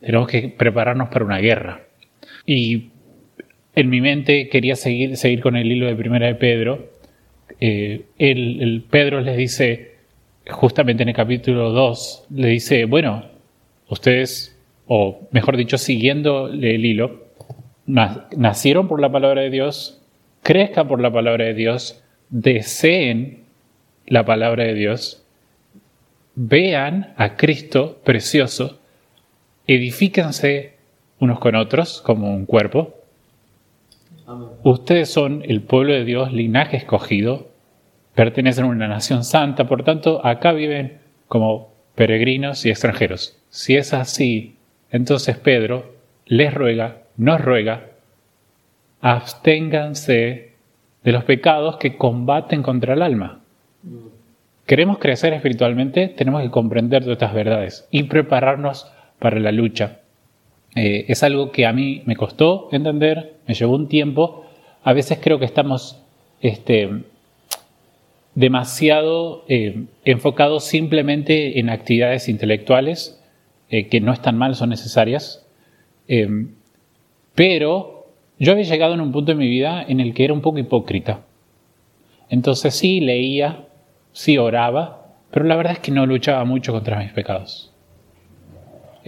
Tenemos 0.00 0.28
que 0.28 0.48
prepararnos 0.48 1.08
para 1.08 1.24
una 1.24 1.38
guerra. 1.38 1.82
Y 2.46 2.90
en 3.74 3.90
mi 3.90 4.00
mente 4.00 4.48
quería 4.48 4.76
seguir, 4.76 5.16
seguir 5.16 5.40
con 5.40 5.56
el 5.56 5.70
hilo 5.70 5.86
de 5.86 5.96
Primera 5.96 6.26
de 6.26 6.34
Pedro, 6.34 6.97
eh, 7.60 8.04
el, 8.18 8.84
Pedro 8.88 9.20
les 9.20 9.36
dice, 9.36 9.96
justamente 10.48 11.02
en 11.02 11.10
el 11.10 11.14
capítulo 11.14 11.70
2, 11.70 12.26
le 12.30 12.48
dice, 12.48 12.84
bueno, 12.84 13.24
ustedes, 13.88 14.56
o 14.86 15.28
mejor 15.30 15.56
dicho, 15.56 15.78
siguiendo 15.78 16.48
el 16.48 16.84
hilo, 16.84 17.28
nacieron 17.86 18.86
por 18.88 19.00
la 19.00 19.10
palabra 19.10 19.42
de 19.42 19.50
Dios, 19.50 20.00
crezcan 20.42 20.88
por 20.88 21.00
la 21.00 21.12
palabra 21.12 21.46
de 21.46 21.54
Dios, 21.54 22.02
deseen 22.28 23.44
la 24.06 24.24
palabra 24.24 24.64
de 24.64 24.74
Dios, 24.74 25.24
vean 26.34 27.14
a 27.16 27.36
Cristo 27.36 28.00
precioso, 28.04 28.78
edifíquense 29.66 30.74
unos 31.18 31.40
con 31.40 31.56
otros 31.56 32.00
como 32.02 32.34
un 32.34 32.46
cuerpo, 32.46 32.97
Ustedes 34.62 35.10
son 35.10 35.42
el 35.46 35.62
pueblo 35.62 35.94
de 35.94 36.04
Dios, 36.04 36.32
linaje 36.32 36.76
escogido, 36.76 37.48
pertenecen 38.14 38.64
a 38.64 38.68
una 38.68 38.88
nación 38.88 39.24
santa, 39.24 39.66
por 39.66 39.84
tanto, 39.84 40.24
acá 40.24 40.52
viven 40.52 40.98
como 41.28 41.72
peregrinos 41.94 42.64
y 42.66 42.70
extranjeros. 42.70 43.38
Si 43.48 43.76
es 43.76 43.94
así, 43.94 44.56
entonces 44.90 45.36
Pedro 45.36 45.94
les 46.26 46.52
ruega, 46.52 46.98
nos 47.16 47.40
ruega, 47.40 47.86
absténganse 49.00 50.52
de 51.02 51.12
los 51.12 51.24
pecados 51.24 51.76
que 51.76 51.96
combaten 51.96 52.62
contra 52.62 52.94
el 52.94 53.02
alma. 53.02 53.40
Queremos 54.66 54.98
crecer 54.98 55.32
espiritualmente, 55.32 56.08
tenemos 56.08 56.42
que 56.42 56.50
comprender 56.50 57.02
todas 57.02 57.16
estas 57.16 57.32
verdades 57.32 57.88
y 57.90 58.02
prepararnos 58.02 58.92
para 59.18 59.40
la 59.40 59.52
lucha. 59.52 60.00
Eh, 60.74 61.06
es 61.08 61.22
algo 61.22 61.50
que 61.50 61.66
a 61.66 61.72
mí 61.72 62.02
me 62.04 62.16
costó 62.16 62.68
entender, 62.72 63.36
me 63.46 63.54
llevó 63.54 63.74
un 63.74 63.88
tiempo. 63.88 64.44
A 64.82 64.92
veces 64.92 65.18
creo 65.20 65.38
que 65.38 65.44
estamos 65.44 66.02
este, 66.40 66.90
demasiado 68.34 69.44
eh, 69.48 69.84
enfocado 70.04 70.60
simplemente 70.60 71.58
en 71.58 71.70
actividades 71.70 72.28
intelectuales, 72.28 73.20
eh, 73.70 73.88
que 73.88 74.00
no 74.00 74.12
están 74.12 74.38
mal, 74.38 74.54
son 74.54 74.70
necesarias. 74.70 75.46
Em, 76.06 76.54
pero 77.34 78.06
yo 78.38 78.52
había 78.52 78.64
llegado 78.64 78.94
en 78.94 79.00
un 79.00 79.12
punto 79.12 79.32
de 79.32 79.38
mi 79.38 79.48
vida 79.48 79.84
en 79.86 80.00
el 80.00 80.14
que 80.14 80.24
era 80.24 80.32
un 80.32 80.40
poco 80.40 80.58
hipócrita. 80.58 81.22
Entonces 82.30 82.74
sí 82.74 83.00
leía, 83.00 83.66
sí 84.12 84.38
oraba, 84.38 85.16
pero 85.30 85.44
la 85.44 85.56
verdad 85.56 85.74
es 85.74 85.78
que 85.80 85.90
no 85.90 86.06
luchaba 86.06 86.44
mucho 86.44 86.72
contra 86.72 86.98
mis 87.00 87.12
pecados. 87.12 87.67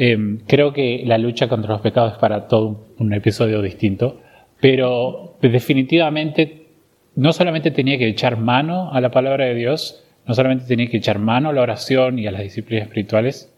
Em, 0.02 0.38
creo 0.46 0.72
que 0.72 1.02
la 1.04 1.18
lucha 1.18 1.46
contra 1.46 1.72
los 1.72 1.82
pecados 1.82 2.14
es 2.14 2.18
para 2.18 2.48
todo 2.48 2.86
un 2.96 3.12
episodio 3.12 3.60
distinto, 3.60 4.18
pero 4.58 5.36
definitivamente 5.42 6.68
no 7.16 7.34
solamente 7.34 7.70
tenía 7.70 7.98
que 7.98 8.08
echar 8.08 8.38
mano 8.38 8.90
a 8.94 9.02
la 9.02 9.10
palabra 9.10 9.44
de 9.44 9.54
Dios, 9.54 10.02
no 10.24 10.32
solamente 10.32 10.64
tenía 10.64 10.86
que 10.86 10.96
echar 10.96 11.18
mano 11.18 11.50
a 11.50 11.52
la 11.52 11.60
oración 11.60 12.18
y 12.18 12.26
a 12.26 12.30
las 12.30 12.40
disciplinas 12.40 12.86
espirituales, 12.86 13.54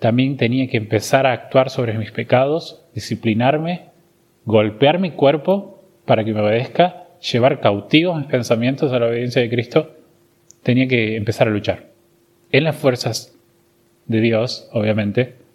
también 0.00 0.36
tenía 0.36 0.66
que 0.66 0.78
empezar 0.78 1.28
a 1.28 1.32
actuar 1.32 1.70
sobre 1.70 1.96
mis 1.96 2.10
pecados, 2.10 2.84
disciplinarme, 2.92 3.82
golpear 4.46 4.98
mi 4.98 5.12
cuerpo 5.12 5.84
para 6.06 6.24
que 6.24 6.34
me 6.34 6.40
obedezca, 6.40 7.06
llevar 7.20 7.60
cautivos 7.60 8.18
mis 8.18 8.26
pensamientos 8.26 8.92
a 8.92 8.98
la 8.98 9.06
obediencia 9.06 9.40
de 9.40 9.48
Cristo, 9.48 9.94
tenía 10.64 10.88
que 10.88 11.14
empezar 11.14 11.46
a 11.46 11.52
luchar. 11.52 11.84
En 12.50 12.64
las 12.64 12.74
fuerzas 12.74 13.38
de 14.06 14.20
Dios, 14.20 14.68
obviamente, 14.72 15.46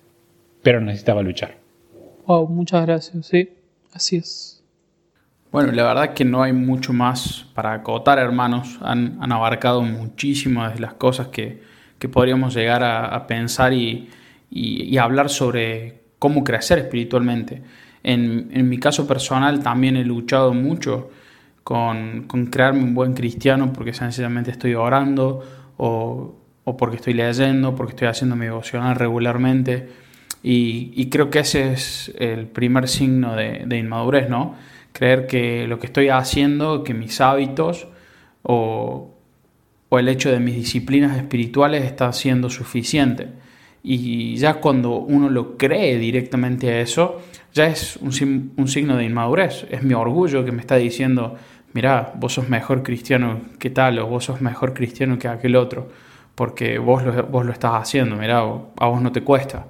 pero 0.64 0.82
necesitaba 0.82 1.22
luchar. 1.22 1.58
Wow, 2.26 2.48
muchas 2.48 2.86
gracias, 2.86 3.28
sí, 3.28 3.50
así 3.92 4.16
es. 4.16 4.64
Bueno, 5.52 5.72
la 5.72 5.84
verdad 5.84 6.14
que 6.16 6.26
no 6.26 6.42
hay 6.42 6.52
mucho 6.52 6.94
más 6.94 7.46
para 7.54 7.74
acotar, 7.74 8.18
hermanos. 8.18 8.80
Han, 8.82 9.32
abarcado 9.32 9.84
muchísimas 9.84 10.74
de 10.74 10.80
las 10.80 10.96
cosas 10.96 11.28
que, 11.28 11.62
podríamos 12.12 12.56
llegar 12.56 12.84
a, 12.84 13.28
pensar 13.28 13.72
y, 13.72 14.10
hablar 14.98 15.30
sobre 15.30 16.02
cómo 16.18 16.44
crecer 16.44 16.80
espiritualmente. 16.80 17.62
En, 18.02 18.68
mi 18.68 18.80
caso 18.80 19.06
personal 19.06 19.62
también 19.62 19.96
he 19.96 20.04
luchado 20.04 20.54
mucho 20.54 21.12
con, 21.64 22.28
crearme 22.50 22.84
un 22.84 22.96
buen 22.96 23.14
cristiano 23.14 23.72
porque 23.72 23.94
sencillamente 23.94 24.50
estoy 24.50 24.74
orando 24.74 25.44
o, 25.78 26.36
o 26.64 26.78
porque 26.78 26.96
estoy 26.96 27.14
leyendo, 27.14 27.76
porque 27.76 27.92
estoy 27.92 28.08
haciendo 28.08 28.36
mi 28.36 28.46
devocional 28.46 28.96
regularmente 28.96 30.03
y, 30.46 31.10
creo 31.10 31.30
que 31.30 31.40
ese 31.40 31.72
es 31.72 32.12
el 32.20 32.48
primer 32.48 32.90
signo 32.90 33.34
de, 33.36 33.78
inmadurez, 33.78 34.30
¿no? 34.30 34.56
Creer 34.92 35.26
que 35.26 35.68
lo 35.68 35.80
que 35.80 35.88
estoy 35.88 36.10
haciendo, 36.10 36.84
que 36.84 36.94
mis 36.94 37.22
hábitos 37.22 37.88
o, 38.44 39.14
o 39.88 40.00
el 40.00 40.10
hecho 40.10 40.32
de 40.32 40.40
mis 40.40 40.56
disciplinas 40.56 41.16
espirituales 41.16 41.86
está 41.86 42.12
siendo 42.12 42.50
suficiente. 42.50 43.30
Y 43.84 44.36
ya 44.36 44.56
cuando 44.56 44.98
uno 44.98 45.30
lo 45.30 45.58
cree 45.58 45.98
directamente 45.98 46.70
a 46.70 46.82
eso, 46.82 47.22
ya 47.54 47.68
es 47.68 47.98
un, 47.98 48.54
un, 48.58 48.68
signo 48.68 48.98
de 48.98 49.06
inmadurez. 49.06 49.66
Es 49.72 49.82
mi 49.84 49.94
orgullo 49.94 50.44
que 50.44 50.52
me 50.52 50.60
está 50.60 50.76
diciendo, 50.76 51.38
mira, 51.72 52.14
vos 52.16 52.34
sos 52.34 52.50
mejor 52.50 52.84
cristiano 52.84 53.40
que 53.60 53.70
tal, 53.70 53.98
o 54.00 54.08
vos 54.08 54.26
sos 54.26 54.42
mejor 54.42 54.74
cristiano 54.74 55.18
que 55.18 55.30
aquel 55.30 55.56
otro, 55.56 55.90
porque 56.36 56.80
vos 56.80 57.04
lo, 57.04 57.24
vos 57.28 57.46
lo 57.46 57.54
estás 57.54 57.74
haciendo, 57.76 58.18
mira, 58.18 58.40
a 58.40 58.88
vos 58.88 59.02
no 59.02 59.12
te 59.14 59.22
cuesta. 59.22 59.68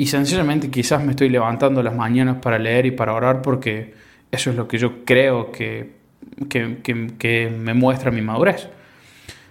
Y 0.00 0.06
sencillamente 0.06 0.70
quizás 0.70 1.04
me 1.04 1.10
estoy 1.10 1.28
levantando 1.28 1.82
las 1.82 1.94
mañanas 1.94 2.36
para 2.40 2.56
leer 2.56 2.86
y 2.86 2.92
para 2.92 3.14
orar 3.14 3.42
porque 3.42 3.94
eso 4.30 4.50
es 4.50 4.56
lo 4.56 4.68
que 4.68 4.78
yo 4.78 5.04
creo 5.04 5.50
que, 5.50 5.90
que, 6.48 7.50
me 7.50 7.74
muestra 7.74 8.12
mi 8.12 8.22
madurez. 8.22 8.68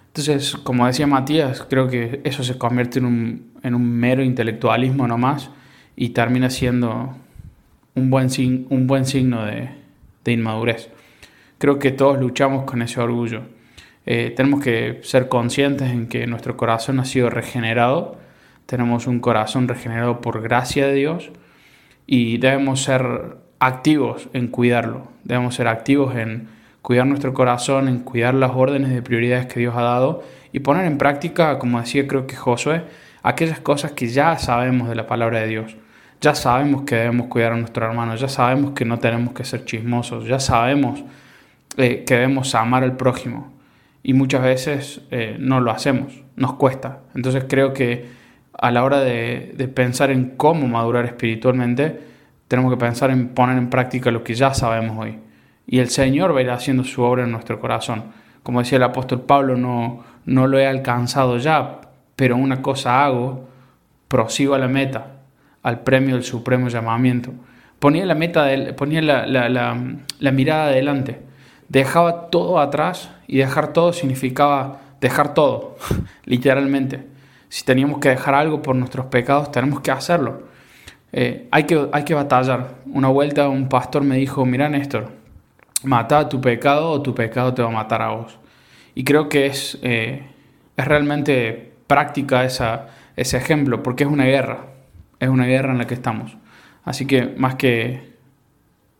Entonces, 0.07 0.55
como 0.55 0.87
decía 0.87 1.05
Matías, 1.05 1.65
creo 1.69 1.89
que 1.89 2.21
eso 2.23 2.45
se 2.45 2.57
convierte 2.57 2.99
en 2.99 3.05
un, 3.05 3.51
en 3.61 3.75
un 3.75 3.91
mero 3.91 4.23
intelectualismo 4.23 5.05
nomás 5.05 5.49
y 5.97 6.09
termina 6.09 6.49
siendo 6.49 7.13
un 7.95 8.09
buen, 8.09 8.29
un 8.69 8.87
buen 8.87 9.05
signo 9.05 9.45
de, 9.45 9.69
de, 10.23 10.31
inmadurez. 10.31 10.89
Creo 11.57 11.77
que 11.77 11.91
todos 11.91 12.19
luchamos 12.19 12.63
con 12.63 12.81
ese 12.81 13.01
orgullo. 13.01 13.41
Eh, 14.05 14.33
tenemos 14.35 14.63
que 14.63 15.01
ser 15.03 15.27
conscientes 15.27 15.89
en 15.89 16.07
que 16.07 16.25
nuestro 16.25 16.55
corazón 16.55 17.01
ha 17.01 17.05
sido 17.05 17.29
regenerado 17.29 18.17
tenemos 18.67 19.07
un 19.07 19.19
corazón 19.19 19.67
regenerado 19.67 20.21
por 20.21 20.41
gracia 20.41 20.85
de 20.85 20.93
Dios 20.93 21.31
y 22.05 22.37
debemos 22.37 22.83
ser 22.83 23.37
activos 23.59 24.29
en 24.33 24.49
cuidarlo, 24.49 25.07
debemos 25.23 25.55
ser 25.55 25.67
activos 25.67 26.15
en 26.15 26.49
cuidar 26.83 27.07
nuestro 27.07 27.33
corazón, 27.33 27.87
en 27.87 27.99
cuidar 27.99 28.35
las 28.35 28.51
órdenes 28.51 28.91
de 28.91 29.01
prioridades 29.01 29.47
que 29.47 29.59
Dios 29.59 29.75
ha 29.75 29.81
dado 29.81 30.23
y 30.51 30.59
poner 30.59 30.85
en 30.85 30.97
práctica, 30.97 31.57
como 31.57 31.79
decía 31.79 32.07
creo 32.07 32.27
que 32.27 32.35
Josué, 32.35 32.83
aquellas 33.23 33.59
cosas 33.59 33.93
que 33.93 34.07
ya 34.07 34.37
sabemos 34.37 34.87
de 34.89 34.95
la 34.95 35.07
palabra 35.07 35.39
de 35.39 35.47
Dios. 35.47 35.75
Ya 36.21 36.33
sabemos 36.33 36.83
que 36.83 36.95
debemos 36.95 37.27
cuidar 37.27 37.51
a 37.51 37.57
nuestro 37.57 37.85
hermano, 37.85 38.15
ya 38.15 38.27
sabemos 38.27 38.71
que 38.71 38.85
no 38.85 38.99
tenemos 38.99 39.33
que 39.33 39.43
ser 39.43 39.65
chismosos, 39.65 40.25
ya 40.25 40.39
sabemos 40.39 41.03
eh, 41.77 42.05
que 42.07 42.15
debemos 42.15 42.55
amar 42.55 42.83
al 42.83 42.97
prójimo 42.97 43.53
y 44.01 44.13
muchas 44.13 44.41
veces 44.41 45.01
eh, 45.11 45.35
no 45.39 45.59
lo 45.59 45.71
hacemos, 45.71 46.23
nos 46.35 46.53
cuesta. 46.53 47.01
Entonces 47.13 47.45
creo 47.47 47.73
que 47.73 48.07
a 48.53 48.71
la 48.71 48.83
hora 48.83 48.99
de, 48.99 49.71
pensar 49.73 50.11
en 50.11 50.31
cómo 50.37 50.67
madurar 50.67 51.05
espiritualmente, 51.05 51.99
tenemos 52.47 52.71
que 52.71 52.77
pensar 52.77 53.11
en 53.11 53.29
poner 53.29 53.57
en 53.57 53.69
práctica 53.69 54.11
lo 54.11 54.23
que 54.23 54.35
ya 54.35 54.53
sabemos 54.53 54.97
hoy. 54.97 55.17
Y 55.65 55.79
el 55.79 55.89
Señor 55.89 56.33
va 56.33 56.39
a 56.39 56.43
ir 56.43 56.49
haciendo 56.49 56.83
su 56.83 57.01
obra 57.03 57.23
en 57.23 57.31
nuestro 57.31 57.59
corazón. 57.59 58.05
Como 58.43 58.59
decía 58.59 58.77
el 58.77 58.83
apóstol 58.83 59.21
Pablo, 59.21 59.57
no, 59.57 60.03
no 60.25 60.47
lo 60.47 60.57
he 60.59 60.65
alcanzado 60.65 61.37
ya, 61.37 61.81
pero 62.15 62.37
una 62.37 62.61
cosa 62.61 63.03
hago, 63.03 63.49
prosigo 64.07 64.55
a 64.55 64.59
la 64.59 64.67
meta, 64.67 65.17
al 65.63 65.81
premio 65.81 66.15
del 66.15 66.23
supremo 66.23 66.69
llamamiento. 66.69 67.33
Ponía 67.79 68.05
la 68.05 68.15
meta, 68.15 68.47
ponía 68.75 69.01
la, 69.01 69.25
la 69.27 70.31
mirada 70.31 70.67
adelante. 70.67 71.19
Dejaba 71.67 72.29
todo 72.29 72.59
atrás 72.59 73.11
y 73.27 73.37
dejar 73.37 73.73
todo 73.73 73.91
significaba 73.91 74.79
dejar 75.01 75.33
todo, 75.33 75.77
literalmente. 76.25 77.05
Si 77.49 77.63
teníamos 77.63 77.99
que 77.99 78.09
dejar 78.09 78.35
algo 78.35 78.61
por 78.61 78.75
nuestros 78.75 79.07
pecados, 79.07 79.51
tenemos 79.51 79.81
que 79.81 79.91
hacerlo. 79.91 80.43
Eh, 81.11 81.47
hay, 81.51 81.63
que, 81.63 81.87
hay 81.91 82.03
que 82.03 82.13
batallar. 82.13 82.75
Una 82.85 83.07
vuelta 83.07 83.47
un 83.47 83.69
pastor 83.69 84.03
me 84.03 84.17
dijo, 84.17 84.45
mira 84.45 84.69
Néstor, 84.69 85.11
mata 85.83 86.27
tu 86.27 86.41
pecado 86.41 86.89
o 86.91 87.01
tu 87.01 87.15
pecado 87.15 87.53
te 87.53 87.61
va 87.61 87.69
a 87.69 87.71
matar 87.71 88.01
a 88.01 88.09
vos. 88.09 88.37
Y 88.95 89.03
creo 89.03 89.29
que 89.29 89.45
es, 89.45 89.77
eh, 89.81 90.23
es 90.75 90.85
realmente 90.85 91.73
práctica 91.87 92.43
esa, 92.43 92.87
ese 93.15 93.37
ejemplo, 93.37 93.83
porque 93.83 94.03
es 94.03 94.09
una 94.09 94.25
guerra, 94.25 94.65
es 95.19 95.29
una 95.29 95.45
guerra 95.45 95.71
en 95.71 95.77
la 95.77 95.87
que 95.87 95.93
estamos. 95.93 96.37
Así 96.83 97.05
que 97.05 97.25
más 97.37 97.55
que, 97.55 98.13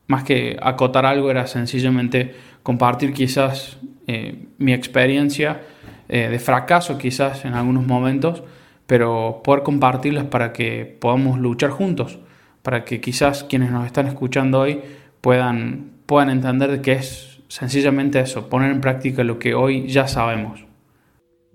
más 0.07 0.23
que 0.23 0.57
acotar 0.61 1.05
algo 1.05 1.29
era 1.29 1.47
sencillamente 1.47 2.35
compartir 2.63 3.13
quizás 3.13 3.77
eh, 4.07 4.45
mi 4.57 4.73
experiencia 4.73 5.61
eh, 6.09 6.29
de 6.29 6.39
fracaso 6.39 6.97
quizás 6.97 7.45
en 7.45 7.53
algunos 7.53 7.85
momentos, 7.85 8.43
pero 8.85 9.41
poder 9.43 9.63
compartirlas 9.63 10.25
para 10.25 10.53
que 10.53 10.97
podamos 10.99 11.39
luchar 11.39 11.71
juntos, 11.71 12.19
para 12.63 12.85
que 12.85 13.01
quizás 13.01 13.43
quienes 13.43 13.71
nos 13.71 13.85
están 13.85 14.07
escuchando 14.07 14.59
hoy 14.59 14.81
puedan, 15.21 15.91
puedan 16.05 16.29
entender 16.29 16.81
que 16.81 16.93
es 16.93 17.43
sencillamente 17.49 18.19
eso, 18.19 18.49
poner 18.49 18.71
en 18.71 18.81
práctica 18.81 19.23
lo 19.23 19.39
que 19.39 19.53
hoy 19.53 19.87
ya 19.87 20.07
sabemos. 20.07 20.65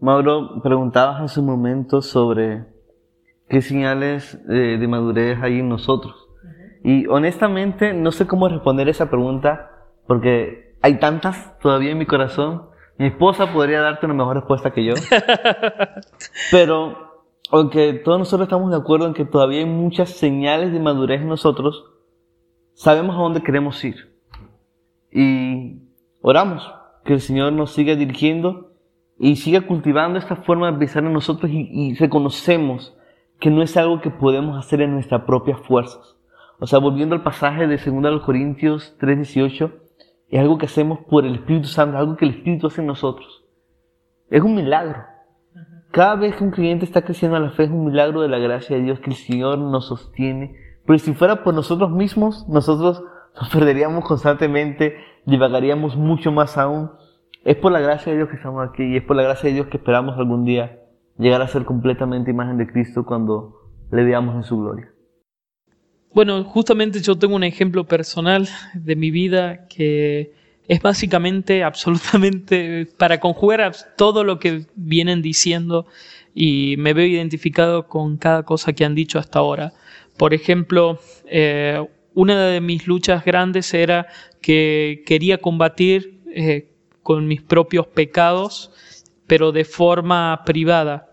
Mauro, 0.01 0.61
preguntabas 0.63 1.21
hace 1.21 1.41
un 1.41 1.47
momento 1.47 2.03
sobre 2.03 2.65
qué 3.49 3.63
señales 3.63 4.39
de, 4.47 4.79
de 4.79 4.89
madurez 4.89 5.39
hay 5.43 5.61
en 5.61 5.69
nosotros. 5.69 6.29
Y 6.85 7.07
honestamente 7.07 7.95
no 7.95 8.11
sé 8.11 8.27
cómo 8.27 8.49
responder 8.49 8.89
esa 8.89 9.09
pregunta 9.09 9.71
porque 10.07 10.77
hay 10.83 10.99
tantas 10.99 11.59
todavía 11.61 11.93
en 11.93 11.99
mi 11.99 12.07
corazón 12.07 12.72
mi 12.99 13.07
esposa 13.07 13.53
podría 13.53 13.81
darte 13.81 14.07
una 14.07 14.15
mejor 14.15 14.37
respuesta 14.37 14.73
que 14.73 14.85
yo. 14.85 14.95
Pero, 16.51 17.25
aunque 17.51 17.95
todos 17.95 18.19
nosotros 18.19 18.47
estamos 18.47 18.71
de 18.71 18.77
acuerdo 18.77 19.07
en 19.07 19.15
que 19.15 19.25
todavía 19.25 19.61
hay 19.61 19.67
muchas 19.67 20.11
señales 20.11 20.73
de 20.73 20.81
madurez 20.81 21.21
en 21.21 21.29
nosotros, 21.29 21.85
sabemos 22.75 23.17
a 23.17 23.21
dónde 23.21 23.43
queremos 23.43 23.83
ir. 23.85 24.15
Y 25.11 25.83
oramos 26.21 26.73
que 27.05 27.15
el 27.15 27.21
Señor 27.21 27.53
nos 27.53 27.73
siga 27.73 27.97
dirigiendo 27.97 28.73
y 29.19 29.37
siga 29.37 29.63
cultivando 29.63 30.19
esta 30.19 30.37
forma 30.37 30.71
de 30.71 30.79
pensar 30.79 31.05
en 31.05 31.13
nosotros 31.13 31.51
y, 31.51 31.69
y 31.71 31.95
reconocemos 31.95 32.97
que 33.41 33.51
no 33.51 33.63
es 33.63 33.77
algo 33.77 34.01
que 34.01 34.11
podemos 34.11 34.57
hacer 34.57 34.81
en 34.81 34.93
nuestras 34.93 35.23
propias 35.23 35.61
fuerzas. 35.61 36.17
O 36.61 36.67
sea, 36.69 36.79
volviendo 36.79 37.17
al 37.17 37.25
pasaje 37.25 37.67
de 37.67 37.77
2 37.77 38.23
Corintios 38.23 38.97
3:18, 39.01 39.73
es 40.33 40.41
algo 40.41 40.59
que 40.59 40.67
hacemos 40.67 41.01
por 41.09 41.25
el 41.25 41.37
Espíritu 41.37 41.69
Santo, 41.69 41.97
algo 41.97 42.17
que 42.17 42.25
el 42.25 42.33
Espíritu 42.33 42.67
hace 42.67 42.81
en 42.81 42.89
nosotros. 42.89 43.45
Es 44.31 44.43
un 44.43 44.55
milagro. 44.55 45.05
Cada 45.93 46.17
vez 46.17 46.35
que 46.35 46.45
un 46.45 46.51
creyente 46.51 46.85
está 46.85 47.03
creciendo 47.03 47.37
a 47.37 47.41
la 47.41 47.51
fe 47.51 47.65
es 47.65 47.71
un 47.71 47.85
milagro 47.85 48.23
de 48.23 48.29
la 48.29 48.39
gracia 48.39 48.77
de 48.77 48.83
Dios 48.83 48.99
que 48.99 49.11
el 49.11 49.17
Señor 49.17 49.59
nos 49.59 49.87
sostiene. 49.87 50.57
Pero 50.87 50.99
si 50.99 51.13
fuera 51.13 51.45
por 51.45 51.55
nosotros 51.55 51.91
mismos, 51.91 52.49
nosotros 52.49 53.05
nos 53.39 53.49
perderíamos 53.51 54.05
constantemente, 54.05 54.97
divagaríamos 55.27 55.97
mucho 55.97 56.33
más 56.33 56.59
aún 56.59 56.91
es 57.45 57.57
por 57.57 57.73
la 57.73 57.81
gracia 57.81 58.13
de 58.13 58.19
Dios 58.19 58.29
que 58.29 58.37
estamos 58.37 58.69
aquí 58.69 58.85
y 58.85 58.97
es 58.97 59.03
por 59.03 59.17
la 59.17 59.25
gracia 59.25 59.49
de 59.49 59.55
Dios 59.55 59.67
que 59.67 59.79
esperamos 59.79 60.17
algún 60.17 60.45
día 60.45 60.79
llegar 61.19 61.43
a 61.43 61.49
ser 61.49 61.65
completamente 61.65 62.31
imagen 62.31 62.57
de 62.57 62.67
Cristo 62.67 63.05
cuando 63.05 63.57
le 63.91 64.05
veamos 64.05 64.37
en 64.37 64.43
su 64.45 64.59
gloria. 64.59 64.92
Bueno, 66.15 66.45
justamente 66.45 67.01
yo 67.01 67.17
tengo 67.17 67.35
un 67.35 67.45
ejemplo 67.45 67.85
personal 67.85 68.47
de 68.75 68.97
mi 68.97 69.11
vida 69.11 69.67
que 69.69 70.33
es 70.69 70.83
básicamente 70.83 71.65
absolutamente 71.65 72.87
para 72.99 73.19
conjugar 73.19 73.75
todo 73.97 74.23
lo 74.23 74.39
que 74.39 74.67
vienen 74.75 75.23
diciendo 75.23 75.87
y 76.35 76.77
me 76.79 76.93
veo 76.93 77.07
identificado 77.07 77.89
con 77.89 78.19
cada 78.19 78.43
cosa 78.43 78.75
que 78.75 78.85
han 78.85 78.95
dicho 78.95 79.19
hasta 79.19 79.39
ahora. 79.39 79.73
Por 80.19 80.35
ejemplo, 80.35 81.01
eh, 81.27 81.83
una 82.15 82.47
de 82.47 82.61
mis 82.61 82.87
luchas 82.87 83.25
grandes 83.25 83.73
era 83.73 84.07
que 84.43 85.03
quería 85.07 85.39
combatir 85.39 86.21
eh, 86.35 86.69
con 87.03 87.27
mis 87.27 87.41
propios 87.41 87.87
pecados, 87.87 88.71
pero 89.27 89.51
de 89.51 89.65
forma 89.65 90.43
privada. 90.45 91.12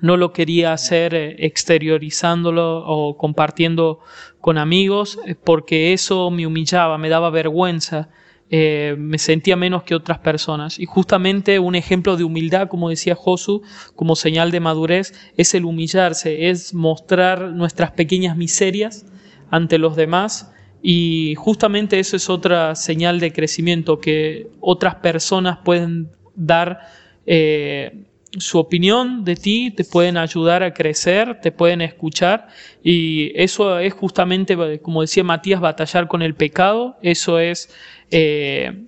No 0.00 0.16
lo 0.16 0.32
quería 0.32 0.72
hacer 0.72 1.14
eh, 1.14 1.36
exteriorizándolo 1.38 2.84
o 2.86 3.16
compartiendo 3.16 4.00
con 4.40 4.58
amigos, 4.58 5.18
porque 5.44 5.92
eso 5.92 6.30
me 6.30 6.46
humillaba, 6.46 6.98
me 6.98 7.08
daba 7.08 7.30
vergüenza. 7.30 8.10
me 8.50 9.18
sentía 9.18 9.56
menos 9.56 9.84
que 9.84 9.94
otras 9.94 10.18
personas. 10.18 10.78
Y 10.78 10.86
justamente 10.86 11.58
un 11.58 11.74
ejemplo 11.74 12.16
de 12.16 12.24
humildad, 12.24 12.68
como 12.68 12.90
decía 12.90 13.14
Josu, 13.14 13.62
como 13.96 14.14
señal 14.16 14.50
de 14.50 14.60
madurez, 14.60 15.14
es 15.36 15.54
el 15.54 15.64
humillarse, 15.64 16.50
es 16.50 16.74
mostrar 16.74 17.52
nuestras 17.52 17.92
pequeñas 17.92 18.36
miserias 18.36 19.06
ante 19.50 19.78
los 19.78 19.96
demás 19.96 20.54
y 20.86 21.34
justamente 21.36 21.98
eso 21.98 22.14
es 22.14 22.28
otra 22.28 22.74
señal 22.74 23.18
de 23.18 23.32
crecimiento, 23.32 24.00
que 24.00 24.48
otras 24.60 24.96
personas 24.96 25.60
pueden 25.64 26.10
dar 26.34 26.80
eh, 27.24 28.03
su 28.38 28.58
opinión 28.58 29.24
de 29.24 29.36
ti, 29.36 29.70
te 29.70 29.84
pueden 29.84 30.16
ayudar 30.16 30.62
a 30.62 30.74
crecer, 30.74 31.40
te 31.40 31.52
pueden 31.52 31.80
escuchar. 31.80 32.48
Y 32.82 33.32
eso 33.40 33.78
es 33.78 33.92
justamente, 33.94 34.56
como 34.80 35.02
decía 35.02 35.24
Matías, 35.24 35.60
batallar 35.60 36.08
con 36.08 36.22
el 36.22 36.34
pecado, 36.34 36.98
eso 37.02 37.38
es 37.38 37.74
eh, 38.10 38.86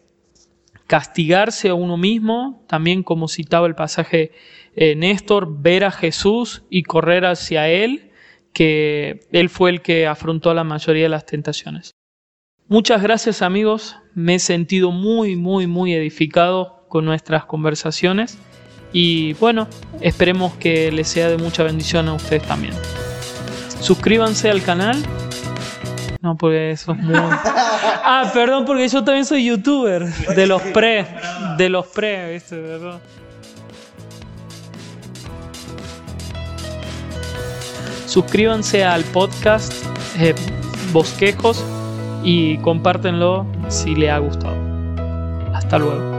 castigarse 0.87 1.68
a 1.68 1.74
uno 1.74 1.96
mismo, 1.96 2.64
también 2.68 3.02
como 3.02 3.28
citaba 3.28 3.66
el 3.66 3.74
pasaje 3.74 4.32
eh, 4.74 4.94
Néstor, 4.94 5.61
ver 5.61 5.85
a 5.85 5.90
Jesús 5.90 6.62
y 6.70 6.82
correr 6.82 7.24
hacia 7.24 7.68
Él 7.68 8.11
que 8.52 9.20
Él 9.32 9.50
fue 9.50 9.68
el 9.68 9.82
que 9.82 10.06
afrontó 10.06 10.54
la 10.54 10.64
mayoría 10.64 11.04
de 11.04 11.09
las 11.11 11.26
tentaciones. 11.26 11.90
Muchas 12.68 13.02
gracias 13.02 13.42
amigos, 13.42 13.96
me 14.14 14.37
he 14.37 14.38
sentido 14.38 14.90
muy, 14.90 15.37
muy, 15.37 15.66
muy 15.66 15.92
edificado 15.92 16.87
con 16.88 17.04
nuestras 17.04 17.44
conversaciones 17.44 18.38
y 18.92 19.35
bueno, 19.35 19.68
esperemos 20.01 20.55
que 20.55 20.90
les 20.92 21.09
sea 21.09 21.29
de 21.29 21.37
mucha 21.38 21.62
bendición 21.62 22.09
a 22.09 22.14
ustedes 22.14 22.42
también. 22.44 22.75
Suscríbanse 23.81 24.51
al 24.51 24.62
canal. 24.62 25.03
No, 26.20 26.37
porque 26.37 26.72
eso 26.72 26.92
es 26.92 26.99
muy... 26.99 27.14
Ah, 28.09 28.31
perdón, 28.33 28.64
porque 28.66 28.88
yo 28.88 29.03
también 29.03 29.25
soy 29.25 29.46
youtuber 29.46 30.07
de 30.07 30.46
los 30.46 30.62
pre, 30.62 31.05
de 31.59 31.68
los 31.68 31.88
pre, 31.88 32.35
¿viste? 32.35 32.57
¿verdad? 32.57 33.01
Suscríbanse 38.07 38.85
al 38.85 39.03
podcast 39.05 39.72
eh, 40.18 40.35
Bosquejos 40.92 41.64
y 42.22 42.59
compártenlo 42.59 43.44
si 43.68 43.94
les 43.96 44.11
ha 44.11 44.18
gustado. 44.18 44.57
Hasta 45.53 45.79
luego. 45.79 46.15